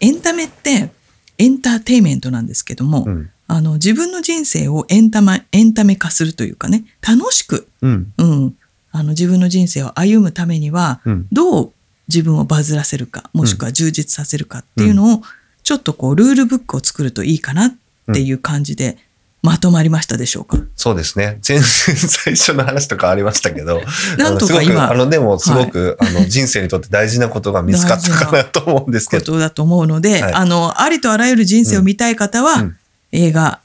[0.00, 0.90] エンタメって
[1.38, 3.30] エンターテインメントなんですけども、うん。
[3.46, 8.12] あの、自分の人生をエンタメ、エンタメ化するというかね、楽しく、うん。
[8.18, 8.56] うん、
[8.90, 11.26] あの、自分の人生を歩むためには、うん。
[11.30, 11.72] どう
[12.08, 15.22] 自分をバズらせるか、もしくは充実させるかっていうのを、
[15.62, 17.74] ちょっとこう、ルールブックを作るといいかなっ
[18.12, 18.98] ていう感じで、
[19.42, 20.56] まとまりましたでしょうか？
[20.74, 21.36] そうですね。
[21.42, 23.82] 全然最初の話とかありましたけど、
[24.16, 29.32] なんとか今あの、でもすごく、あの、人生にとって大事なことが見つかったかなと思うんですけこど。
[29.34, 32.76] とだと思うので、はいあの、ありとあらゆる人生を見たい方は、うん
[33.14, 33.60] 映画、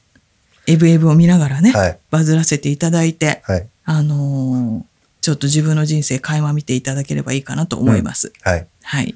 [0.67, 1.99] エブエブを見ながらね、はい。
[2.11, 3.67] バズらせていただいて、はい。
[3.83, 4.89] あのー
[5.21, 8.31] ちょっと自分の人生垣間見ていただければいいかなと思います。
[8.41, 8.65] はい。
[8.83, 9.15] はい。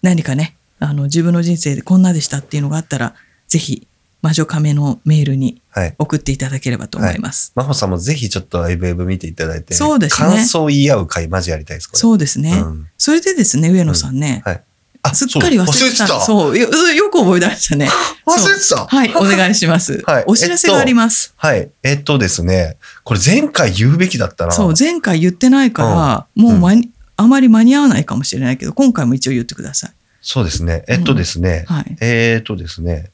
[0.00, 3.14] 何かね、あの、自分の人生でこんなでしたっていうのがあったら、
[3.46, 3.86] ぜひ、
[4.22, 5.94] 魔女亀のメールにはい。
[5.98, 7.52] 送っていただければと思います。
[7.54, 11.90] 真帆さんもぜひちょっとエブエブ見ていただいて、そうですね感想を言い合う会マジやりたいです。
[11.92, 12.58] そうですね。
[12.58, 14.62] うんそれでですね、上野さんね、はい。
[15.06, 16.06] あすっかり忘れてた。
[16.20, 17.88] そうよよく覚え出したね。
[18.26, 18.86] 忘れてた？
[18.88, 20.02] はい、お願いします。
[20.06, 21.34] はいお知らせがあります。
[21.36, 21.68] はい。
[21.82, 24.52] えっとですね、これ前回言うべきだったな。
[24.52, 29.90] そう、前回言ってないから、もう間に、あまり間に合わないかもしれないけど、今回も一応言ってください。
[30.22, 30.84] そうですね。
[30.88, 31.96] えっとですね、はい。
[32.00, 33.10] えっとですね、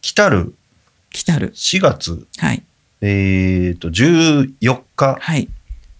[0.00, 0.54] 来たる
[1.10, 1.52] 来たる。
[1.56, 2.62] 4月、はい。
[3.00, 4.52] えっと、14
[4.96, 5.48] 日、はい。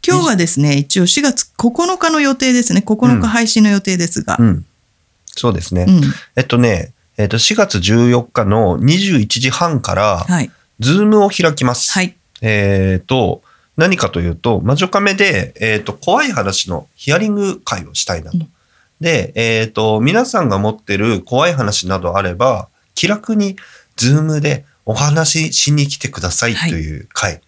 [0.09, 2.83] 今日はですね、一応4月9日の予定ですね。
[2.85, 4.37] 9日配信の予定ですが。
[4.39, 4.67] うん。
[5.27, 5.85] そうですね。
[5.87, 6.03] うん。
[6.35, 10.51] えっとね、えっと、4月14日の21時半から、はい。
[10.81, 11.93] ズームを開きます。
[11.93, 12.17] はい。
[12.41, 13.43] えっと、
[13.77, 18.39] 何かというと、魔女カメで、えっと、怖い話のヒアリング会をしたいなと。
[18.39, 18.49] うん
[19.01, 23.57] で、えっと、皆さんが持ってる怖い話などあれば、気楽に
[23.97, 27.41] ズームでお話ししに来てくださいという会。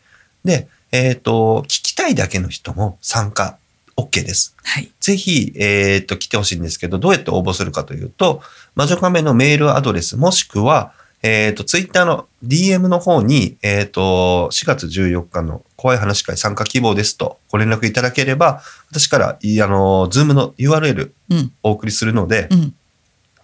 [0.44, 3.58] で、えっと、聞きたいだけの人も参加
[3.96, 4.56] OK です。
[4.62, 4.90] はい。
[5.00, 8.42] ぜひ、えっと、来てほしいんですけど、どうやって応募するかというと、
[8.74, 21.52] 魔女カメのメールアドレスもしくは、えっ、と、ツイッターの DM の方に、えっ、と、4月14日の怖い話会参加希望ですとご連絡いただければ、私から、いあの、ズームの URL うん。
[21.62, 22.74] お送りするので、うん。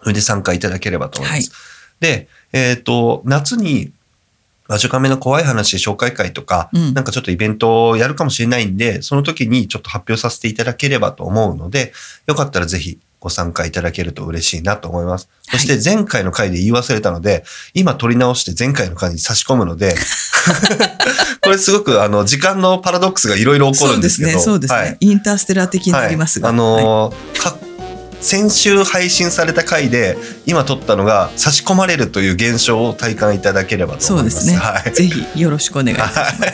[0.01, 1.51] それで参加いただければと思います。
[1.51, 3.91] はいで、えっ、と、夏に、
[4.67, 11.93] 魔女カメの怖い話紹介会とか、うんなんかちょっとイベントをやるかもしれないんで、その時にちょっと発表させていただければと思うので、
[12.25, 15.29] よかったらぜひご参加いただけると嬉しいなと思います。
[15.43, 17.43] そして前回の回で言い忘れたので、
[17.73, 19.95] 今取り直して前回の回に差し込むので、
[21.41, 24.77] これすごくあの時間のパラドックスがいろいろ起こるんですけど、そうですね。
[24.77, 24.91] そうですね。
[24.91, 26.49] はいインターステラー的になりますが。
[26.49, 27.66] はい、あのーか
[28.21, 34.37] 先週配信された回で今撮ったのが差し込まれるという現象を体感いただければと思います。
[34.37, 34.57] そうですね。
[34.57, 34.91] はい。
[34.93, 36.19] ぜひよろしくお願いします。
[36.19, 36.53] はい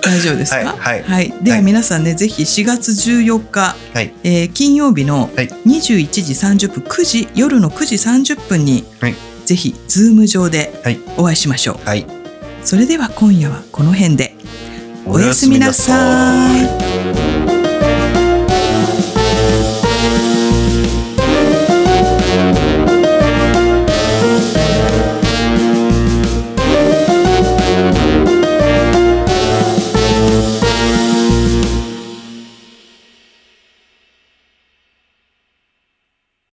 [0.00, 0.74] 大丈夫ですか？
[0.78, 6.32] はいはいでははい皆さんね、ぜひ4月14日、はいえー金曜日のはい21時
[6.66, 9.14] 30分、9時夜の9時30分に、はい
[9.44, 11.88] ぜひズーム上ではいお会いしましょう。
[11.88, 12.06] はい。
[12.64, 14.34] それでは今夜はこの辺で
[15.04, 16.48] おやすみなさ
[17.54, 17.57] い。